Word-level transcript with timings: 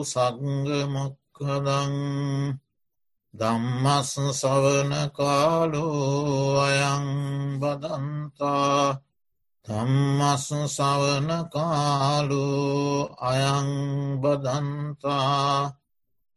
සග්ගමොක්කදං 0.05 1.95
දම්මස් 3.35 4.13
සවන 4.35 4.93
කාලෝ 5.17 6.61
අයං 6.61 7.07
බදන්තා 7.61 8.85
ධම්මස් 9.67 10.49
සවන 10.69 11.29
කාලු 11.49 12.49
අයං 13.23 13.69
බදන්තා 14.21 15.73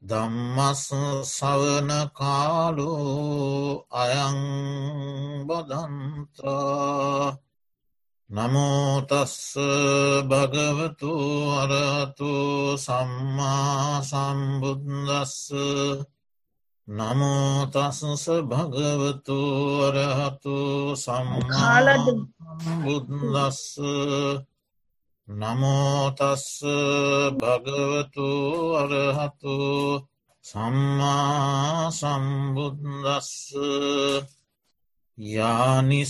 ධම්මස් 0.02 0.84
සවන 1.30 1.90
කාලු 2.14 2.92
අයං 3.94 4.40
බදන්තා 5.44 7.36
නමෝතස්ස 8.30 9.56
භගවතු 10.24 11.12
අරතු 11.58 12.32
සම්මා 12.78 14.02
සම්බුද්දස්ස 14.02 15.36
නමෝතසස 16.88 18.26
භගවතු 18.44 19.40
අරහතු 19.88 20.58
සම්මාබුද්දස්ස 20.96 21.80
නමෝතස්ස 25.28 26.48
භගවතු 27.36 28.30
අරහතු 28.76 29.56
සම්මා 30.46 31.92
සම්බුද්දස්ස. 31.92 33.32
යානිසෝතානි 35.18 36.08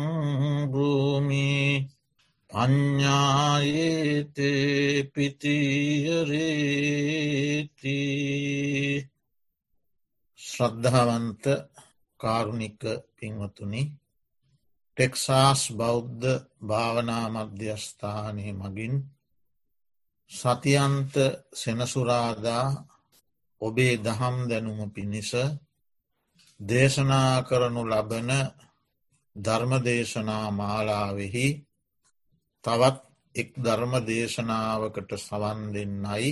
පඤ්ඥායේතේ 2.51 3.61
පිතියරේති 5.07 6.39
ශ්‍රද්ධාවන්ත 10.41 11.45
කාරුණික 12.21 12.81
පින්වතුනි 13.17 13.83
ටෙක්සාස් 14.97 15.63
බෞද්ධ 15.73 16.27
භාවනා 16.63 17.27
මධ්‍යස්ථානය 17.31 18.47
මගින් 18.55 18.95
සතියන්ත 20.31 21.15
සෙනසුරාදා 21.55 22.67
ඔබේ 23.63 23.95
දහම් 23.99 24.37
දැනුම 24.49 24.81
පිණිස 24.91 25.33
දේශනා 26.61 27.43
කරනු 27.43 27.83
ලබන 27.85 28.31
ධර්මදේශනා 29.37 30.47
මාලාවෙහි 30.53 31.47
තවත් 32.65 32.99
එක් 33.35 33.51
ධර්ම 33.57 33.95
දේශනාවකට 34.03 35.11
සවන් 35.19 35.61
දෙන්නයි 35.75 36.31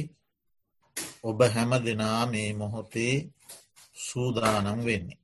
ඔබ 1.22 1.38
හැම 1.46 1.72
දෙනා 1.80 2.22
මේ 2.26 2.50
මොහොතේ 2.54 3.14
සූදානම් 3.96 4.80
වෙන්නේ. 4.80 5.20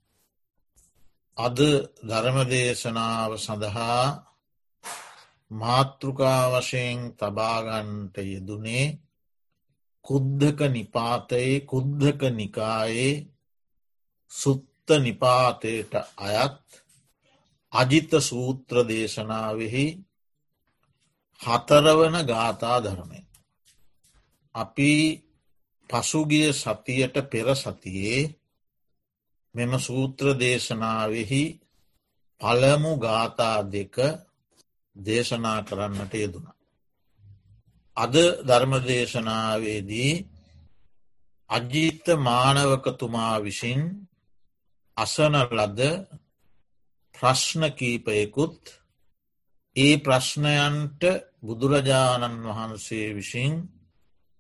අද 1.36 1.58
ධර්මදේශනාව 2.02 3.32
සඳහා 3.38 4.04
මාතෘකා 5.50 6.42
වශයෙන් 6.53 6.98
තබාගන්ට 7.14 8.16
යෙදුනේ 8.25 8.87
කුද්ධක 10.04 10.60
නිපාතයේ 10.69 11.54
කුද්ධක 11.62 12.20
නිකායේ 12.31 13.14
සුත් 14.31 14.68
නිපාතයට 14.97 15.93
අයත් 16.19 16.59
අජිත 17.72 18.10
සූත්‍ර 18.21 18.76
දේශනාවෙහි 18.84 19.87
හතරවන 21.41 22.16
ගාථා 22.25 22.78
ධර්මය. 22.81 23.21
අපි 24.54 24.93
පසුගිය 25.91 26.53
සතියට 26.54 27.16
පෙර 27.31 27.49
සතියේ 27.54 28.22
මෙම 29.54 29.72
සූත්‍ර 29.78 30.26
දේශනාවෙහි 30.37 31.44
පළමු 32.41 32.93
ගාථා 32.99 33.59
දෙක 33.65 33.97
දේශනා 34.97 35.60
කරන්නට 35.62 36.12
යෙදුණ. 36.15 36.49
අද 37.97 38.15
ධර්මදේශනාවේදී 38.47 40.12
අජීත 41.50 42.05
මානවකතුමා 42.19 43.37
විසින් 43.38 43.81
අසන 44.98 45.34
ලද 45.53 45.81
ප්‍රශ්න 47.14 47.62
කීපයකුත් 47.72 48.60
ඒ 49.76 49.94
ප්‍රශ්නයන්ට 49.98 51.03
බුදුරජාණන් 51.41 52.44
වහන්සේ 52.47 53.08
විසින් 53.14 53.54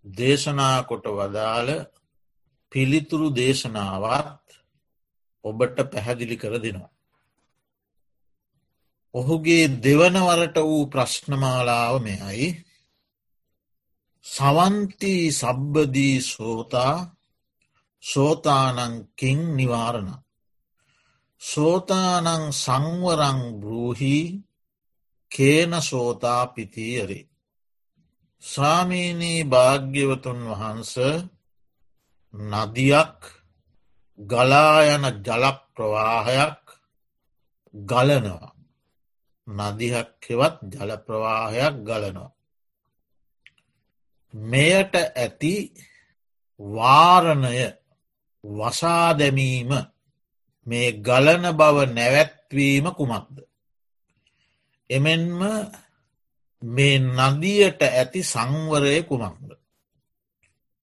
දේශනා 0.04 0.78
කොට 0.82 1.06
වදාළ 1.10 1.70
පිළිතුරු 2.72 3.28
දේශනාවත් 3.32 4.46
ඔබට 5.44 5.76
පැහැදිලි 5.86 6.36
කර 6.36 6.54
දෙනවා. 6.58 6.94
ඔහුගේ 9.14 9.64
දෙවනවරට 9.80 10.56
වූ 10.60 10.84
ප්‍රශ්නමාලාව 10.86 11.94
මෙයයි 12.02 12.48
සවන්ති 14.26 15.14
සබ්බදී 15.32 16.16
සෝතා 16.22 16.94
සෝතානංකින් 18.02 19.40
නිවාරණ 19.56 20.10
සෝතානං 21.42 22.52
සංවරං 22.54 23.40
බ්‍රූහි 23.60 24.18
කේන 25.32 25.72
සෝතා 25.82 26.46
පිතියරේ. 26.46 27.28
ස්වාමීනී 28.42 29.40
භාග්‍යවතුන් 29.44 30.40
වහන්ස 30.50 30.94
නදියක් 32.34 33.20
ගලායන 34.18 35.04
ජලප්‍රවාහයක් 35.26 36.64
ගලනවා. 37.74 38.54
නදිහක් 39.46 40.10
හෙවත් 40.22 40.58
ජලප්‍රවාහයක් 40.72 41.76
ගලනවා. 41.84 42.32
මෙයට 44.34 44.94
ඇති 44.94 45.54
වාරණය 46.60 47.60
වසාදැමීම 48.44 49.70
මේ 50.68 50.88
ගලන 50.98 51.44
බව 51.52 51.76
නැවැත්වීම 51.88 52.86
කුමක්ද. 52.90 53.36
එමෙන්ම 54.90 55.40
මේ 56.62 56.96
නදියට 56.98 57.80
ඇති 57.84 58.20
සංවරය 58.22 58.96
කුමක්ද. 59.02 59.48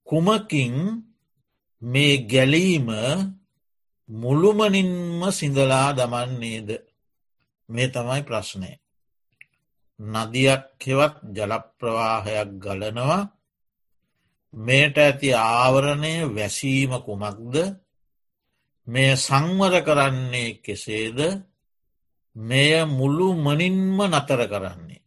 කුමකින් 0.08 0.76
මේ 1.82 2.16
ගැලීම 2.24 2.88
මුළුමනින්ම 4.10 5.22
සිඳලා 5.32 5.90
දමන්නේද 5.92 6.70
මේ 7.70 7.88
තමයි 7.88 8.22
ප්‍රශ්නය. 8.24 8.72
නදියක් 10.00 10.66
හෙවත් 10.82 11.16
ජලප්‍රවාහයක් 11.36 12.50
ගලනවා 12.60 13.22
මේට 14.54 14.96
ඇති 14.98 15.30
ආවරණය 15.34 16.14
වැසීම 16.36 16.92
කුමක්ද 17.06 17.56
මෙය 18.88 19.10
සංවර 19.18 19.74
කරන්නේ 19.82 20.58
කෙසේද 20.58 21.20
මෙය 22.36 22.72
මුළු 22.90 23.28
මනින්ම 23.36 23.98
නතර 24.04 24.42
කරන්නේ. 24.46 25.04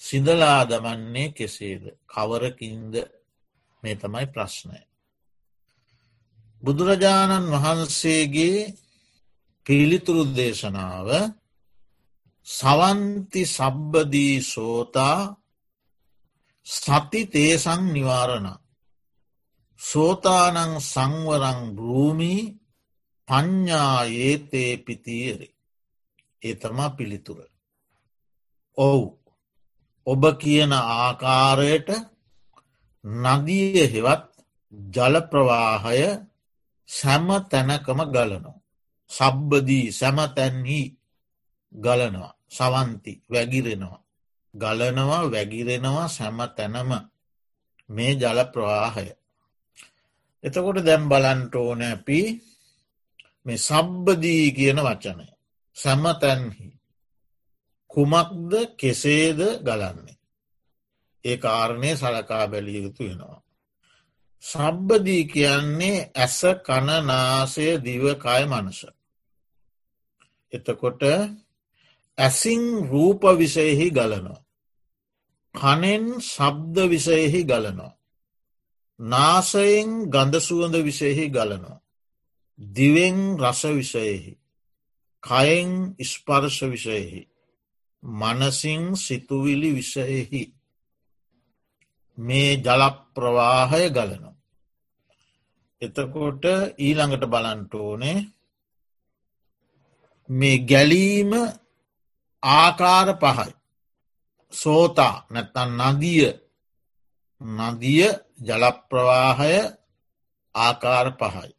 සිදලා 0.00 0.60
දමන්නේ 0.64 1.28
කෙසේද 1.30 1.82
කවරකින්ද 2.06 2.94
මේ 3.82 3.96
තමයි 3.96 4.26
ප්‍රශ්නය. 4.28 4.80
බුදුරජාණන් 6.62 7.52
වහන්සේගේ 7.52 8.72
පිළිතුරු 9.66 10.24
දේශනාව 10.30 11.08
සවන්ති 12.46 13.42
සබ්බදී 13.48 14.36
සෝතා 14.44 15.18
සති 16.66 17.20
තේසං 17.26 17.82
නිවාරණ 17.92 18.48
සෝතානං 19.80 20.74
සංවරං 20.82 21.60
භූමී 21.76 22.42
පඤ්ඥා 23.28 24.04
ඒතේ 24.20 24.72
පිතියරි. 24.76 25.48
ඒ 26.42 26.54
තමා 26.54 26.90
පිළිතුර. 26.90 27.38
ඔවු 28.78 29.06
ඔබ 30.06 30.22
කියන 30.40 30.72
ආකාරයට 30.72 31.88
නදිය 33.04 33.86
හෙවත් 33.92 34.24
ජල 34.72 35.14
ප්‍රවාහය 35.30 36.02
සැම 36.88 37.28
තැනකම 37.50 38.00
ගලනෝ. 38.14 38.56
සබ්බදී 39.10 39.86
සැමතැන්හි 39.92 40.80
ගලනවා 41.74 42.34
සවන්ති 42.48 43.12
වැගිරෙනවා. 43.32 44.00
ගලනවා 44.54 45.30
වැගිරෙනවා 45.32 46.08
සැම 46.08 46.38
තැනම 46.56 46.90
මේ 47.88 48.12
ජල 48.14 48.38
ප්‍රවාහය. 48.52 49.08
එතකොට 50.44 50.78
දැම් 50.86 51.04
බලන්ට 51.08 51.54
ඕන 51.56 51.82
ඇපි 51.82 52.18
මේ 53.46 53.58
සබ්බදී 53.58 54.46
කියන 54.52 54.78
වචනය. 54.78 55.26
සැමතැන්හි. 55.76 56.68
කුමක්ද 57.90 58.52
කෙසේද 58.76 59.40
ගලන්නේ. 59.60 60.18
ඒ 61.24 61.36
කාරණය 61.36 61.90
සලකා 61.96 62.44
බැලිය 62.48 62.82
යුතු 62.82 63.02
වෙනවා. 63.04 63.42
සබ්බදී 64.44 65.24
කියන්නේ 65.24 66.08
ඇස 66.14 66.40
කණනාසය 66.64 67.66
දිවකාය 67.78 68.44
මනස. 68.46 68.80
එතකොට 70.52 71.02
ඇසින් 72.18 72.62
රූප 72.88 73.22
විෂයෙහි 73.38 73.88
ගලනවා. 73.90 74.40
කනෙන් 75.54 76.04
සබ්ද 76.26 76.76
විෂයෙහි 76.88 77.40
ගලනවා. 77.44 77.92
නාසයෙන් 79.00 79.90
ගඳසුවඳ 80.10 80.74
විෂයෙහි 80.84 81.26
ගලනවා. 81.28 81.81
දිවෙන් 82.58 83.38
රස 83.38 83.62
විෂයෙහි. 83.66 84.32
කයෙන් 85.22 85.70
ස්පර්ශ 86.00 86.62
විෂයෙහි. 86.64 87.28
මනසිං 88.02 88.82
සිතුවිලි 88.96 89.70
විෂයෙහි. 89.74 90.42
මේ 92.18 92.52
ජලප්‍රවාහය 92.56 93.90
ගලනවා. 93.90 94.34
එතකොට 95.82 96.44
ඊළඟට 96.78 97.24
බලන්ට 97.24 97.74
ඕනේ 97.74 98.18
මේ 100.28 100.58
ගැලීම 100.60 101.32
ආකාර 102.42 103.08
පහයි. 103.14 103.52
සෝතා 104.52 105.14
නැත්තන් 105.30 105.70
නදිය 105.80 106.28
නදිය 107.40 108.04
ජලප්‍රවාහය 108.38 109.54
ආකාර 110.54 111.08
පහයි. 111.20 111.50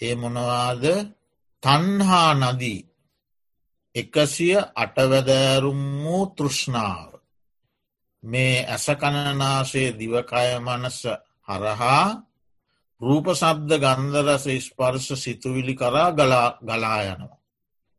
ඒ 0.00 0.14
මොනවාද 0.14 0.84
තන්හා 1.62 2.30
නදී 2.34 2.80
එකසිය 3.94 4.56
අටවැදෑරුම් 4.74 5.80
වූ 6.02 6.24
තෘෂ්ණාව. 6.28 7.10
මේ 8.22 8.56
ඇසකණනාසේ 8.66 9.88
දිවකය 9.98 10.48
මනස 10.58 11.00
හරහා 11.48 12.06
රූප 13.00 13.26
සබ්ද 13.32 13.70
ගන්ධරස 13.76 14.44
ස්පර්ශ 14.60 15.10
සිතුවිලි 15.14 15.74
කරා 15.74 16.10
ගලා 16.60 16.98
යනවා. 17.04 17.38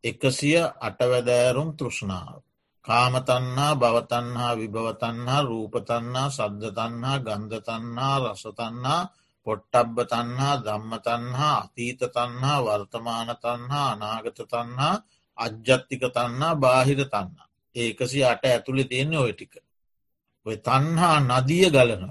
එකසිය 0.04 0.60
අටවැදෑරුම් 0.80 1.69
තෘෂ්ණාව. 1.74 2.40
කාමතන්නා 2.86 3.74
භවතන්හා 3.75 4.54
විභවතන්හා 4.57 5.42
රූපතන්නා 5.44 6.28
සද්ධතන්හා 6.30 7.18
ගන්ධතන්හා 7.19 8.16
රසතන්නා 8.24 9.02
පොට්ටබ්බ 9.50 9.98
තන්හා 10.07 10.56
ධම්මතන්හා 10.60 11.54
අතීත 11.60 12.01
තන්හා 12.10 12.57
වර්තමාන 12.63 13.30
තන්හා 13.38 13.86
අනාගත 13.92 14.40
තන්හා 14.48 14.96
අජ්ජත්තික 15.38 16.04
තන්නා 16.10 16.54
බාහිර 16.56 17.01
තන්නා. 17.06 17.48
ඒකසි 17.75 18.19
අට 18.24 18.44
ඇතුළි 18.46 18.84
තියෙන්නේ 18.86 19.19
ඔය 19.19 19.34
ටික. 19.34 19.54
ඔය 20.46 20.56
තන්හා 20.60 21.18
නදිය 21.22 21.66
ගලන. 21.68 22.04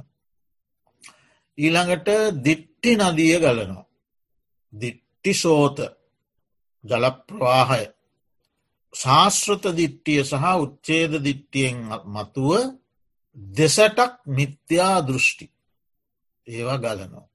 ඊළඟට 1.58 2.08
දිට්ටි 2.44 2.90
නදිය 2.96 3.36
ගලනවා. 3.36 3.86
දිට්ටි 4.72 5.32
සෝත 5.34 5.78
ජලප්‍රවාහය 6.84 7.84
ශාස්ෘත 8.94 9.64
දිට්ටිය 9.72 10.20
සහ 10.24 10.44
උච්චේද 10.56 11.12
දිට්ටියෙන් 11.20 11.78
මතුව 12.06 12.50
දෙසටක් 13.36 14.12
මිත්‍යා 14.28 14.96
දෘෂ්ටි 15.02 15.46
ඒවා 16.48 16.78
ගලනෝ. 16.78 17.26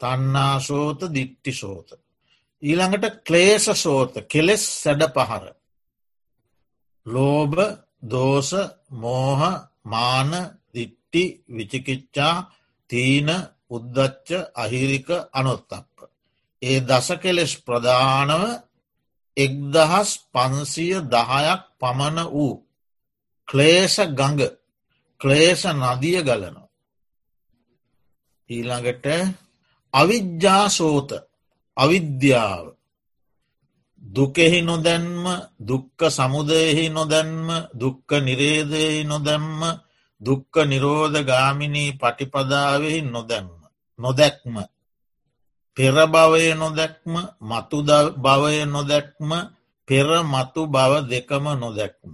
තන්නාසෝත 0.00 1.00
දිට්ටි 1.14 1.52
සෝත. 1.52 1.88
ඊළඟට 2.62 3.22
ක්ලේෂ 3.26 3.66
සෝත 3.76 4.12
කෙලෙස් 4.28 4.64
සැඩ 4.82 5.02
පහර. 5.14 5.44
ලෝභ 7.06 7.60
දෝස 8.04 8.50
මෝහ 8.92 9.40
මාන 9.84 10.30
දිට්ටි 10.74 11.22
විචිකිච්චා 11.48 12.34
තීන 12.90 13.28
උද්දච්ච 13.70 14.28
අහිරික 14.54 15.08
අනොත්තප්ප. 15.32 15.96
ඒ 16.62 16.78
දස 16.80 17.08
කෙලෙස් 17.22 17.52
ප්‍රධානව 17.58 18.42
එක්දහස් 19.36 20.10
පන්සිය 20.32 20.94
දහයක් 21.04 21.62
පමණ 21.80 22.18
වූ 22.26 22.54
ක්ලේෂ 23.48 23.96
ගඟ 24.10 24.42
ක්ලේෂ 25.20 25.62
නදිය 25.74 26.20
ගලනවා. 26.20 26.71
ඊළඟට 28.50 29.06
අවිද්‍යාසෝත 29.94 31.10
අවිද්‍යාව 31.76 32.64
දුකෙහි 34.02 34.60
නොදැන්ම 34.62 35.24
දුක්ක 35.60 35.98
සමුදයෙහි 36.10 36.84
නොදැන්ම 36.88 37.48
දුක්ක 37.72 38.08
නිරේදයෙහි 38.20 39.02
නොදැම්ම 39.04 39.60
දුක්ක 40.20 40.54
නිරෝධ 40.64 41.18
ගාමිණී 41.22 41.90
පටිපදාවෙහි 41.92 43.00
නොදැම්ම 43.04 43.60
නොදැක්ම 43.98 44.54
පෙරභවය 45.76 46.44
නොදැක්ම 46.54 47.14
මතු 47.42 47.78
භවය 48.16 48.58
නොදැක්ම 48.66 49.30
පෙර 49.88 50.08
මතු 50.24 50.62
බව 50.66 50.92
දෙකම 51.02 51.44
නොදැක්ම. 51.54 52.12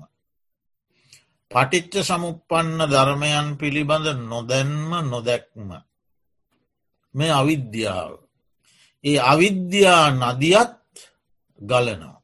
පටිච්ච 1.51 1.95
සමුපපන්න 2.03 2.81
ධර්මයන් 2.87 3.49
පිළිබඳ 3.57 4.07
නොදැන්ම 4.25 4.91
නොදැක්ම. 5.05 5.69
මේ 7.19 7.33
අවිද්‍යාව. 7.33 8.13
ඒ 9.05 9.19
අවිද්‍යා 9.33 10.05
නදියත් 10.13 10.95
ගලනවා. 11.61 12.19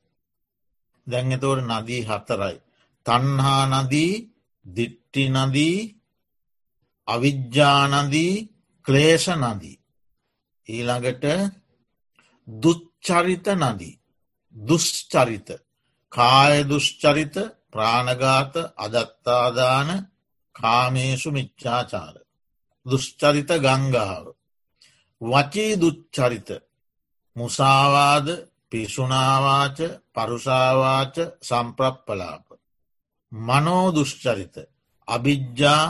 දැංගතවට 1.06 1.66
නදී 1.70 2.02
හතරයි. 2.02 2.56
තන්හා 3.06 3.64
නදී 3.72 4.12
දිට්ටි 4.66 5.24
නදී 5.28 5.78
අවිද්‍යානදී 7.08 8.34
ක්ලේෂ 8.86 9.26
නදී. 9.34 9.78
ඊළඟට 10.68 11.24
දුච්චරිත 12.48 13.46
නදී. 13.54 14.00
දුෂ්චරිත 14.56 15.48
කාය 16.12 16.54
දුෂ්චරිත 16.68 17.34
ප්‍රාණගාත 17.72 18.54
අදත්තාදාන 18.76 19.88
කාමේසු 20.56 21.28
මිච්චාචාර. 21.30 22.16
දුෂ්චරිත 22.86 23.50
ගංගාව. 23.58 24.24
වචී 25.24 25.72
දුච්චරිත 25.76 26.48
මුසාවාද 27.36 28.26
පිසුනාවාච 28.70 29.78
පරුසාවාච 30.14 31.16
සම්ප්‍රප්පලාප. 31.40 32.44
මනෝදුෂ්චරිත 33.32 34.54
අභිජ්ජා 35.08 35.86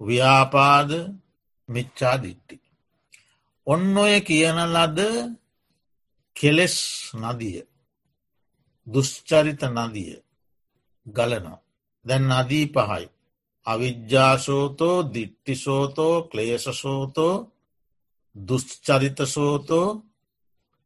ව්‍යාපාද 0.00 0.90
මිච්චාදිට්ටි. 1.68 2.56
ඔන්න 3.66 3.96
ඔය 3.96 4.14
කියන 4.20 4.58
ලද 4.66 4.98
කෙලෙස් 6.36 6.76
නදිය 7.14 7.58
දුෂ්චරිත 8.86 9.62
නදිය 9.76 10.14
ගලනවා. 11.06 11.60
දැන් 12.06 12.24
නදී 12.30 12.66
පහයි. 12.66 13.04
අවිද්‍යාසෝතෝ 13.66 14.96
දිට්ටිසෝතෝ 15.14 16.14
ක්ලේශසෝතෝ 18.36 18.48
දුෂ්චරිතසෝතෝ 18.48 20.02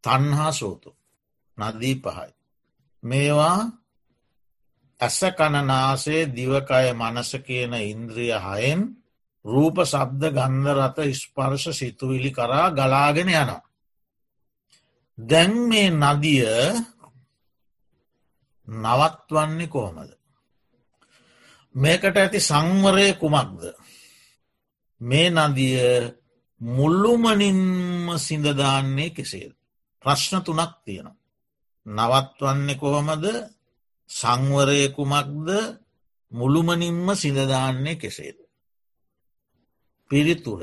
තන්හා 0.05 0.53
සෝතු 0.53 0.97
නදී 1.59 1.95
පහයි. 1.95 2.31
මේවා 3.03 3.71
ඇස 5.01 5.21
කණනාසේ 5.39 6.23
දිවකය 6.27 6.93
මනස 6.93 7.31
කියන 7.47 7.75
ඉන්ද්‍රිය 7.75 8.33
හයෙන් 8.37 8.81
රූප 9.45 9.77
සබ්ද 9.85 10.23
ගන්ධරත 10.31 10.99
ස්පර්ශ 11.13 11.69
සිතුවිලි 11.73 12.31
කරා 12.31 12.71
ගලාගෙන 12.71 13.29
යනවා. 13.29 13.63
දැන් 15.19 15.53
මේ 15.59 15.91
නදිය 15.93 16.45
නවත්වන්නේ 18.69 19.67
කොහොමද. 19.67 20.11
මේකට 21.75 22.17
ඇති 22.17 22.41
සංවරය 22.41 23.15
කුමක්ද. 23.15 23.63
මේ 25.01 25.31
නදිය 25.31 25.77
මුල්ලුමනින්ම 26.61 28.19
සිඳදාන්නේ 28.19 29.11
කෙසේද. 29.11 29.53
ප්‍රශ්න 30.05 30.43
තුනක් 30.43 30.73
තියෙනවා. 30.85 31.17
නවත්වන්නේ 31.87 32.77
කොහොමද 32.77 33.25
සංවරය 34.11 34.89
කුමක්ද 34.89 35.49
මුළුමනින්ම 36.33 37.09
සිඳදාන්නේ 37.15 37.97
කෙසේද. 37.97 38.39
පිරිතුර 40.11 40.63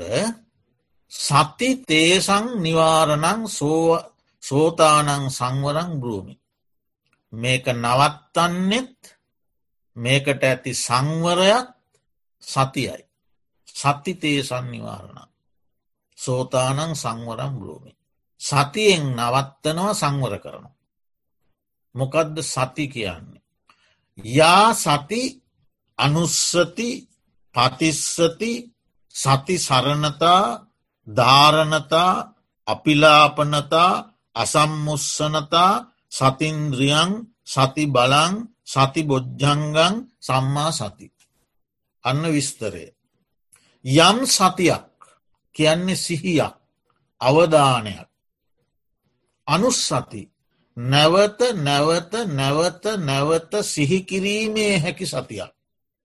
සති 1.12 1.70
තේසං 1.84 2.46
නිවාරණං 2.62 3.42
සෝතානං 4.42 5.30
සංවරං 5.30 5.92
බ්‍රූමි. 6.00 6.34
මේක 7.32 7.66
නවත්තන්නෙත් 7.74 8.98
මේකට 9.96 10.42
ඇති 10.42 10.72
සංවරයක් 10.76 11.68
සතියයි. 12.42 13.04
සති 13.74 14.12
තේසන් 14.14 14.66
නිවාරණ. 14.70 15.33
සෝතානං 16.18 16.92
සංවරම් 16.94 17.54
බ්‍රූමි. 17.60 17.92
සතියෙන් 18.40 19.04
නවත්තනවා 19.16 19.94
සංවර 19.94 20.34
කරන. 20.38 20.66
මොකදද 21.94 22.36
සති 22.44 22.84
කියන්නේ. 22.88 23.42
යා 24.18 24.68
සති 24.74 25.22
අනුස්සති 25.98 26.90
පතිස්සති 27.54 28.52
සති 29.14 29.56
සරණතා 29.58 30.42
ධාරණතා 31.08 32.12
අපිලාපනතා 32.68 33.92
අසම්මුස්සනතා 34.36 35.72
සතින්ද්‍රියන් 36.10 37.10
සති 37.44 37.84
බලං 37.86 38.34
සති 38.64 39.00
බොජ්ජංගං 39.02 39.94
සම්මා 40.18 40.70
සති. 40.72 41.06
අන්න 42.04 42.22
විස්තරය. 42.26 42.86
යම් 43.84 44.18
සතියක් 44.28 44.82
කියන්නේ 45.56 45.96
සිහියක් 45.96 46.54
අවධානයක්. 47.20 48.08
අනුස්සති 49.48 50.22
නැවත 50.76 51.40
නැවත 51.56 52.12
නැවත 52.28 52.84
නැවත 52.98 53.52
සිහිකිරීමේ 53.64 54.74
හැකි 54.78 55.06
සතියක්. 55.06 55.52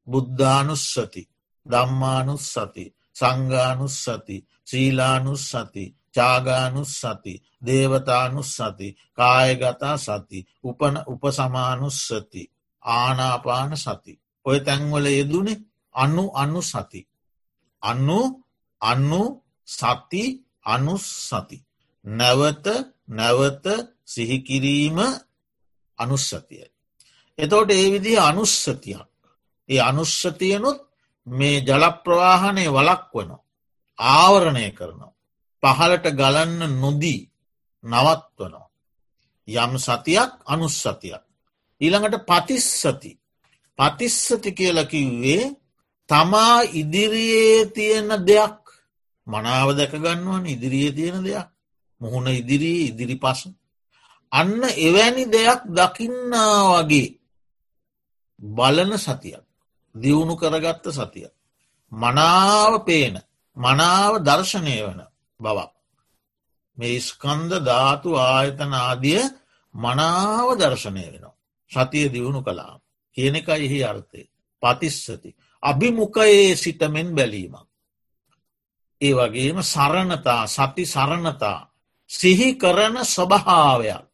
බුද්ධානුස්සති 0.07 1.21
දම්මානුස්සති 1.65 2.85
සංගානුස්සති 3.15 4.37
ශ්‍රීලානුස්සති 4.65 5.83
චාගානුස්සති 6.15 7.33
දේවතානුස්සති 7.65 8.87
කායගතා 9.13 9.97
සති 9.97 10.39
උපන 10.63 10.95
උපසමානුස්සති 11.07 12.41
ආනාපාන 12.83 13.71
සති. 13.77 14.13
ඔය 14.45 14.57
තැන්වල 14.59 15.05
යෙදුනේ 15.07 15.61
අනු 15.95 16.23
අනු 16.33 16.61
සති. 16.63 17.01
අන්නු 17.83 18.19
අන්නු 18.81 19.41
සති 19.65 20.23
අනුස් 20.65 21.05
සති. 21.29 21.57
නැවත 22.05 22.65
නැවත 23.07 23.65
සිහිකිරීම 24.05 24.97
අනුස්සතිය. 25.97 26.65
එතෝට 27.37 27.71
ඒ 27.71 27.91
විදි 27.91 28.13
අනුස්සතියක්. 28.19 29.11
ඒ 29.69 29.81
අනුස්සතියනුත් 29.81 30.79
මේ 31.27 31.57
ජලප්‍රවාහනය 31.59 32.65
වලක් 32.67 33.11
වන. 33.13 33.31
ආවරණය 33.99 34.71
කරනවා. 34.71 35.13
පහලට 35.63 36.05
ගලන්න 36.11 36.61
නොදී 36.81 37.21
නවත්වනවා. 37.83 38.69
යම් 39.47 39.73
සතියක් 39.77 40.31
අනුස්සතියක්. 40.45 41.23
ඊළඟට 41.81 42.25
පතිස්සති. 42.25 43.11
පතිස්සති 43.79 44.51
කියලකිව්වේ 44.51 45.43
තමා 46.09 46.61
ඉදිරියේ 46.73 47.65
තියෙන 47.65 48.09
දෙයක් 48.27 48.58
මනාව 49.29 49.67
දැකගන්නුවන් 49.73 50.45
ඉදිරියේ 50.45 50.91
තියෙන 50.91 51.23
දෙයක් 51.23 51.47
මුහුණ 52.01 52.27
ඉදිරී 52.31 52.81
ඉදිරි 52.85 53.15
පස. 53.15 53.41
අන්න 54.31 54.61
එවැනි 54.79 55.23
දෙයක් 55.27 55.61
දකින්නා 55.69 56.81
වගේ 56.81 57.09
බලන 58.39 58.91
සතියක් 58.97 59.43
දියුණු 59.95 60.35
කරගත්ත 60.35 60.85
සතිය. 60.91 61.27
මනාව 61.91 62.73
පේන 62.85 63.15
මනාව 63.57 64.13
දර්ශනය 64.19 64.75
වන 64.79 65.01
බවක්. 65.39 65.71
මේ 66.77 66.99
ස්කන්ද 66.99 67.51
ධාතු 67.61 68.09
ආයතන 68.17 68.73
ආදිය 68.75 69.21
මනාව 69.75 70.47
දර්ශනය 70.57 71.03
වෙනවා. 71.05 71.37
සතිය 71.71 72.07
දියුණු 72.09 72.41
කලා 72.41 72.75
කියන 73.17 73.35
එක 73.35 73.47
එහි 73.57 73.79
අර්ථය 73.83 74.21
පතිස්සති. 74.63 75.29
අභිමුකයේ 75.63 76.55
සිටමෙන් 76.55 77.09
බැලීමක්. 77.15 77.68
ඒ 79.01 79.13
වගේම 79.13 79.57
සරණතා 79.63 80.43
සති 80.47 80.83
සරණතා 80.85 81.59
සිහි 82.09 82.49
කරන 82.55 82.95
ස්වභාවයක් 83.05 84.09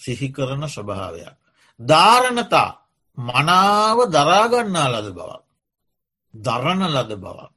සිහි 0.00 0.28
කරන 0.28 0.62
ස්වභාවයක්. 0.66 1.36
ධාරණතා 1.80 2.68
මනාව 3.18 3.98
දරාගන්නා 4.08 4.88
ලද 4.94 5.08
බවක්. 5.12 5.44
දරණ 6.34 6.82
ලද 6.88 7.12
බවක්. 7.16 7.52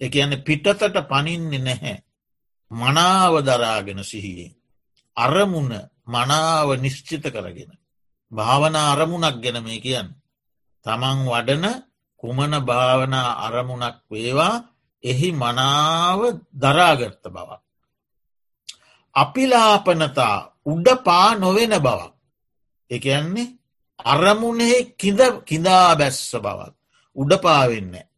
එක 0.00 0.14
යන 0.16 0.32
පිටතට 0.42 0.96
පනින්නේ 1.02 1.60
නැහැ. 1.60 1.96
මනාව 2.70 3.34
දරාගෙන 3.42 4.00
සිහියෙන්. 4.02 4.54
අරමුණ 5.16 5.72
මනාව 6.06 6.68
නිශ්චිත 6.76 7.24
කරගෙන. 7.26 7.70
භාවන 8.32 8.74
අරමුණක් 8.84 9.36
ගැන 9.42 9.58
මේ 9.62 9.80
කියන්න. 9.80 10.08
තමන් 10.86 11.18
වඩන 11.26 11.66
කුමන 12.22 12.52
භාවනා 12.62 13.28
අරමුණක් 13.46 13.96
වේවා 14.10 14.54
එහි 15.04 15.32
මනාව 15.32 16.20
දරාගත්ත 16.52 17.24
බවක්. 17.26 17.62
අපිලාපනතා 19.14 20.36
උඩ 20.66 20.88
පා 21.04 21.34
නොවෙන 21.34 21.74
බවක්. 21.78 22.12
එකන්නේ 22.90 23.54
අරමුණෙහි 24.04 24.78
කිදා 25.44 25.96
බැස්ස 25.96 26.32
බවත්. 26.36 26.74
උඩ 27.16 27.32
පාවෙන්නේ. 27.36 28.08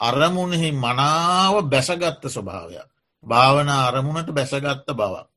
අරමුණෙහි 0.00 0.72
මනාව 0.74 1.54
බැසගත්ත 1.64 2.22
ස්වභාවයක්. 2.26 2.88
භාවන 3.24 3.68
අරමුණට 3.68 4.30
බැසගත්ත 4.30 4.88
බවක්. 4.90 5.28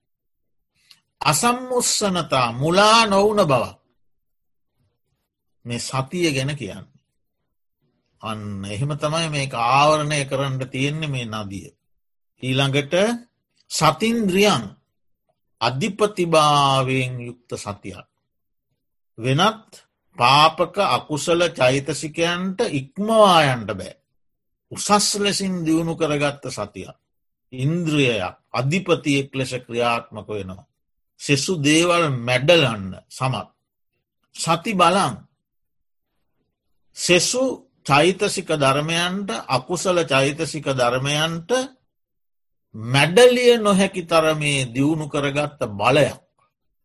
අසම්මුස්සනතා 1.21 2.51
මුලා 2.51 3.05
නොවුන 3.05 3.41
බවක්. 3.43 3.77
මේ 5.65 5.79
සතිය 5.79 6.31
ගැන 6.31 6.55
කියන්න. 6.55 6.96
අන්න 8.21 8.65
එහෙම 8.65 8.91
තමයි 8.95 9.29
මේ 9.29 9.49
ආවරණය 9.53 10.25
කරන්න 10.25 10.59
තියෙන්නේ 10.65 11.09
මේ 11.09 11.25
නදිය. 11.27 11.69
ඊළඟට 12.43 12.93
සතින්ද්‍රියන් 13.71 14.63
අධිපතිභාවයෙන් 15.61 17.13
යුක්ත 17.21 17.51
සතියක්. 17.55 18.07
වෙනත් 19.17 19.69
පාපක 20.17 20.77
අකුසල 20.77 21.41
චෛතසිකයන්ට 21.49 22.59
ඉක්මවායන්ට 22.71 23.69
බෑ. 23.69 23.93
උසස් 24.71 25.15
ලෙසින් 25.15 25.65
දියුණු 25.65 25.95
කරගත්ත 25.95 26.45
සතියක්. 26.49 26.97
ඉන්ද්‍රියයක් 27.53 28.35
අධිපතියෙක් 28.51 29.29
ලෙස 29.33 29.51
ක්‍රියාත්මක 29.57 30.27
වෙනවා. 30.29 30.67
සෙසු 31.19 31.53
දේවල් 31.59 32.09
මැඩලන්න 32.09 32.97
සමත්. 33.09 33.47
සති 34.35 34.73
බලං 34.73 35.15
සෙසු 36.97 37.66
චෛතසික 37.87 38.49
ධර්මයන්ට 38.55 39.29
අකුසල 39.49 39.97
චෛතසික 40.05 40.67
ධර්මයන්ට 40.73 41.49
මැඩලිය 42.75 43.57
නොහැකි 43.57 44.03
තරමේ 44.03 44.67
දියුණු 44.67 45.05
කරගත්ත 45.07 45.61
බලයක් 45.73 46.19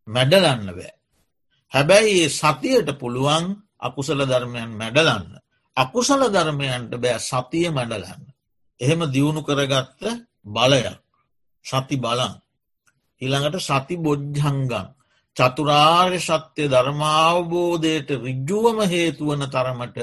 මැඩලන්න 0.07 0.67
බෑ. 0.69 0.91
හැබැයි 1.73 2.13
ඒ 2.19 2.29
සතියට 2.31 2.89
පුළුවන් 2.95 3.45
අකුසල 3.79 4.19
ධර්මයන් 4.23 4.71
මැඩලන්න. 4.73 5.27
අකුසල 5.77 6.21
ධර්මයන්ට 6.29 6.93
බෑ 6.97 7.19
සතිය 7.21 7.67
මැඩලන්න. 7.69 8.21
එහෙම 8.79 9.01
දියුණු 9.07 9.41
කරගත්ත 9.41 10.01
බලයක් 10.47 10.97
සති 11.65 11.95
බලන්. 11.97 12.33
ඊළඟට 13.21 13.61
සති 13.61 13.95
බොජ්ජංගන් 13.97 14.73
චතුරාර්ය 15.37 16.19
සත්‍යය 16.21 16.67
ධර්මාවබෝධයට 16.69 18.09
රිජ්ජුවම 18.19 18.79
හේතුවන 18.85 19.41
තරමට 19.47 19.97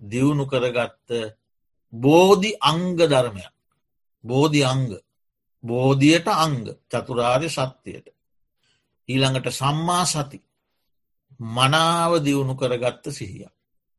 දියුණු 0.00 0.44
කරගත්ත 0.46 1.36
බෝධි 1.92 2.50
අංග 2.60 2.96
ධර්මයක්. 2.96 3.52
බෝධි 4.24 4.64
අංග. 4.64 4.90
බෝධියට 5.64 6.26
අංග 6.26 6.64
චතුරාර්ය 6.88 7.48
සත්‍යයට. 7.48 8.06
ඊළඟට 9.08 9.52
සම්මා 9.52 10.04
සති 10.04 10.38
මනාව 11.40 12.20
දියුණු 12.20 12.54
කරගත්ත 12.54 13.04
සිහිය. 13.08 13.48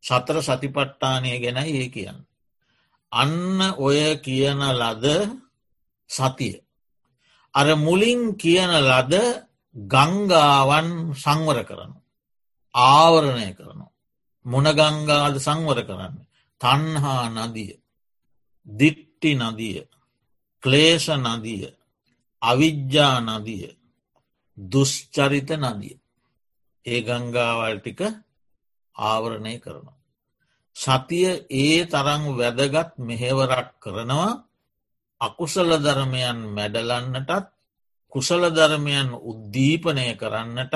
සතර 0.03 0.38
සතිපට්ටානය 0.41 1.38
ගැනයි 1.39 1.72
ඒ 1.77 1.89
කියන්න. 1.89 2.20
අන්න 3.12 3.62
ඔය 3.77 4.17
කියන 4.17 4.62
ලද 4.72 5.05
සතිය. 6.10 6.58
අර 7.53 7.67
මුලින් 7.75 8.22
කියන 8.38 8.72
ලද 8.81 9.13
ගංගාවන් 9.75 10.89
සංවර 11.13 11.60
කරනු. 11.63 11.98
ආවරණය 12.74 13.53
කරනු. 13.53 13.90
මොනගංගාද 14.45 15.36
සංවර 15.38 15.79
කරන්න. 15.83 16.15
තන්හා 16.62 17.25
නදිය. 17.29 17.74
දිට්ටි 18.67 19.31
නදිය. 19.36 19.77
ක්ලේෂ 20.63 21.07
නදිය. 21.17 21.63
අවිද්‍යා 22.41 23.17
නදිය. 23.21 23.69
දුෂ්චරිත 24.57 25.50
නදිය. 25.60 25.95
ඒ 26.86 27.01
ගංගාවල් 27.01 27.77
ටික 27.79 28.00
ආවරණය 28.95 29.55
කරනවා. 29.60 30.01
සතිය 30.75 31.45
ඒ 31.51 31.86
තරං 31.86 32.24
වැදගත් 32.33 32.91
මෙහෙවරක් 33.00 33.69
කරනවා 33.79 34.31
අකුසල 35.21 35.69
ධර්මයන් 35.77 36.38
මැඩලන්නටත් 36.50 37.51
කුසල 38.13 38.43
ධර්මයන් 38.50 39.10
උද්දීපනය 39.21 40.07
කරන්නටත් 40.15 40.75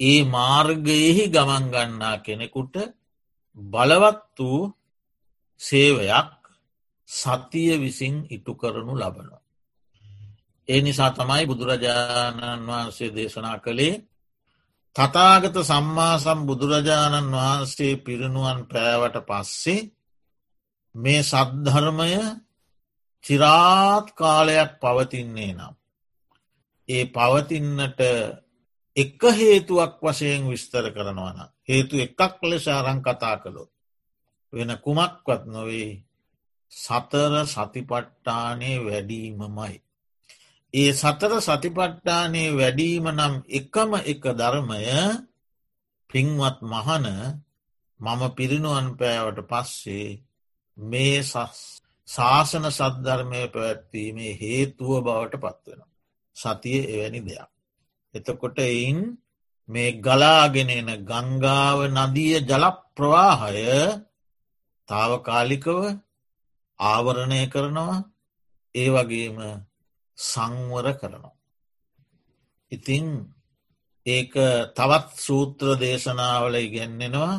ඒ 0.00 0.20
මාර්ගයෙහි 0.26 1.24
ගමන්ගන්නා 1.28 2.16
කෙනෙකුට 2.18 2.76
බලවත් 3.58 4.38
වූ 4.38 4.74
සේවයක් 5.60 6.32
සතිය 7.08 7.72
විසින් 7.76 8.14
ඉටු 8.30 8.52
කරනු 8.54 8.94
ලබනවා. 8.94 9.42
ඒ 10.68 10.80
නිසා 10.80 11.10
තමයි 11.10 11.44
බුදුරජාණන් 11.46 12.66
වහන්සේ 12.66 13.14
දේශනා 13.14 13.58
කළේ 13.58 13.94
තතාගත 14.96 15.56
සම්මාසම් 15.62 16.40
බුදුරජාණන් 16.46 17.34
වහන්සේ 17.34 17.94
පිරිනුවන් 17.96 18.60
පෑවට 18.64 19.16
පස්සේ 19.28 19.88
මේ 20.94 21.20
සද්ධර්මය 21.22 22.12
චිරාත් 23.24 24.06
කාලයක් 24.12 24.70
පවතින්නේ 24.80 25.52
නම්. 25.52 25.74
ඒ 26.88 27.04
පවතින්නට 27.06 28.00
එක 28.96 29.20
හේතුවක් 29.32 29.94
වශයෙන් 30.02 30.42
විස්තර 30.46 30.84
කරනවන. 30.88 31.38
හේතු 31.62 31.94
එකක් 31.98 32.40
ලෙස 32.42 32.66
අරං 32.68 32.98
කතා 33.02 33.36
කළොත්. 33.36 33.70
වෙන 34.52 34.70
කුමක්වත් 34.78 35.42
නොවේ 35.46 35.90
සතර 36.72 37.32
සතිපට්ටානය 37.46 38.72
වැඩීමමයි. 38.80 39.74
ඒ 40.74 40.92
සතර 40.92 41.32
සතිපට්ටානයේ 41.40 42.50
වැඩීම 42.50 43.06
නම් 43.10 43.34
එකම 43.50 43.90
එක 44.04 44.22
ධර්මය 44.34 44.80
පින්වත් 46.10 46.58
මහන 46.64 47.06
මම 48.00 48.22
පිරිනුවන් 48.36 48.88
පෑවට 48.98 49.40
පස්සේ 49.50 50.08
මේ 50.76 51.18
ශාසන 52.08 52.66
සද්ධර්මය 52.70 53.42
පැවැත්වීමේ 53.48 54.32
හේතුව 54.34 54.90
බවට 55.00 55.42
පත්වෙන. 55.42 55.80
සතිය 56.36 56.80
එවැනි 56.86 57.20
දෙයක්. 57.20 57.55
එතකොට 58.16 58.58
එයින් 58.60 58.98
මේ 59.68 59.96
ගලාගෙනෙන 59.98 60.90
ගංගාව 61.04 61.78
නදිය 61.88 62.34
ජල 62.40 62.64
ප්‍රවාහය 62.96 63.64
තාවකාලිකව 64.88 65.78
ආවරණය 66.80 67.40
කරනවා 67.46 67.96
ඒ 68.74 68.88
වගේම 68.88 69.38
සංවර 70.18 70.86
කරනවා. 70.92 71.34
ඉතිං 72.72 73.06
ඒක 74.06 74.32
තවත් 74.76 75.08
සූත්‍ර 75.18 75.68
දේශනාවල 75.76 76.54
ඉගැන්නෙනවා 76.56 77.34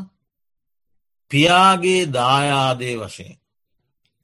පියාගේ 1.32 2.12
දායාදේ 2.12 2.96
වශයෙන්. 2.98 3.38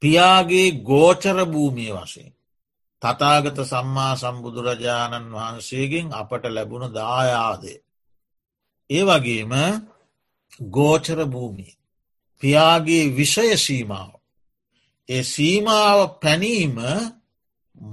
පියාගේ 0.02 0.68
ගෝචර 0.82 1.38
භූමිය 1.44 1.92
වශයෙන්. 1.94 2.33
තතාගත 3.04 3.58
සම්මා 3.62 4.12
සම්බුදුරජාණන් 4.16 5.32
වහන්සේගෙන් 5.32 6.06
අපට 6.12 6.44
ලැබුණ 6.46 6.92
දායාදේ. 6.92 7.78
ඒ 8.90 9.02
වගේම 9.02 9.52
ගෝචර 10.70 11.20
භූමිය. 11.26 11.74
පියාගේ 12.42 13.04
විෂය 13.10 13.56
සීමාව. 13.58 14.12
ඒ 15.08 15.22
සීමාව 15.24 15.98
පැනීම 16.20 16.76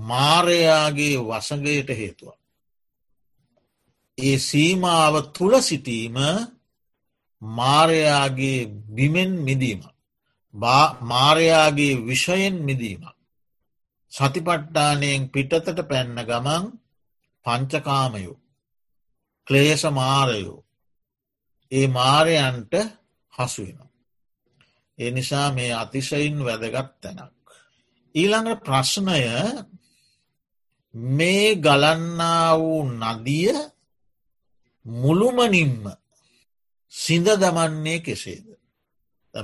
මාරයාගේ 0.08 1.18
වසගයට 1.22 1.90
හේතුව. 1.92 2.34
ඒ 4.18 4.38
සීමාව 4.40 5.14
තුළ 5.34 5.56
සිටීම 5.62 6.18
මාරයාගේ 7.42 8.62
බිමෙන් 8.90 9.32
මිදීම. 9.40 9.82
මාරයාගේ 11.04 12.02
විෂයෙන් 12.02 12.56
මිදීම. 12.62 13.04
සතිපට්ටානයෙන් 14.12 15.30
පිටතට 15.30 15.80
පැන්න 15.90 16.18
ගමන් 16.22 16.66
පංචකාමයෝ 17.46 18.38
ක්ලේෂ 19.48 19.84
මාරයෝ 19.92 20.60
ඒ 21.72 21.88
මාරයන්ට 21.90 22.74
හසුවෙන. 23.34 23.80
ඒ 24.98 25.12
නිසා 25.12 25.48
මේ 25.52 25.72
අතිශයින් 25.74 26.38
වැදගත් 26.46 26.92
තැනක්. 27.02 27.46
ඊළඟ 28.16 28.52
ප්‍රශ්නය 28.58 29.22
මේ 31.12 31.56
ගලන්නා 31.58 32.50
වූ 32.60 32.84
නදිය 32.92 33.56
මුළුමනින්ම 34.86 35.84
සිඳ 36.94 37.28
දමන්නේ 37.34 38.00
කෙසේද. 38.00 38.48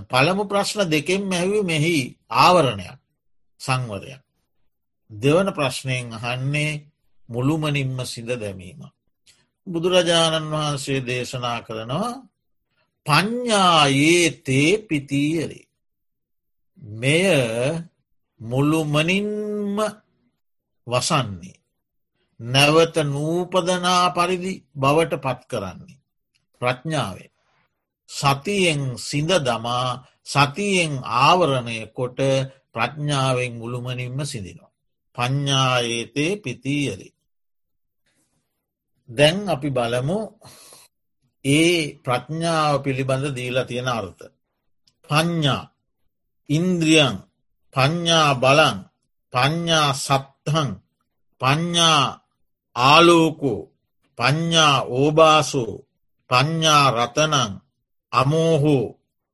පළමු 0.10 0.44
ප්‍රශ්න 0.46 0.80
දෙකෙන් 0.92 1.24
මැැවි 1.24 1.60
මෙහි 1.64 1.98
ආවරණයක් 2.38 3.00
සංවරයක්. 3.62 4.27
දෙවන 5.10 5.50
ප්‍රශ්නයෙන් 5.54 6.14
අහන්නේ 6.14 6.72
මුළුමනින්ම 7.30 8.00
සිඳ 8.06 8.30
දැමීම. 8.34 8.82
බුදුරජාණන් 9.68 10.52
වහන්සේ 10.52 11.00
දේශනා 11.02 11.60
කරනවා 11.62 12.12
පඤ්ඥායේ 13.06 14.32
තේ 14.40 14.72
පිතීයරේ. 14.80 15.68
මෙය 16.98 17.26
මුළුමනින්ම 18.42 19.78
වසන්නේ. 20.88 21.58
නැවත 22.40 22.96
නූපදනා 23.06 24.04
පරිදි 24.10 24.54
බවට 24.76 25.14
පත් 25.18 25.42
කරන්නේ. 25.48 26.00
ප්‍රඥාවෙන්. 26.62 27.32
සතියෙන් 28.10 28.82
සිඳ 29.00 29.32
දමා 29.40 29.88
සතියෙන් 30.26 30.94
ආවරණය 31.22 31.78
කොට 31.88 32.20
ප්‍රඥාවෙන් 32.74 33.54
මුළුමනින්ම 33.54 34.20
සිදිනවා. 34.26 34.67
පඤ්ඥායේතේ 35.18 36.32
පිතීයරි. 36.38 37.10
දැන් 39.10 39.38
අපි 39.50 39.70
බලමු 39.70 40.20
ඒ 41.46 41.78
ප්‍රඥාව 41.96 42.74
පිළිබඳ 42.84 43.26
දීලා 43.36 43.66
තියෙන 43.66 43.90
අර්ථ. 43.90 44.24
පඤ්ඥා 45.10 45.64
ඉන්ද්‍රියන් 46.50 47.16
පඤ්ඥා 47.74 48.32
බලන් 48.34 48.78
පඤ්ඥා 49.34 49.90
සත්හන් 49.96 50.70
පඤ්ඥා 51.42 52.04
ආලෝකෝ 52.76 53.62
පඤ්ඥා 54.18 54.76
ඕබාසෝ 54.92 55.74
පඤ්ඥා 56.30 56.86
රතනං 56.92 57.52
අමෝහෝ 58.12 58.86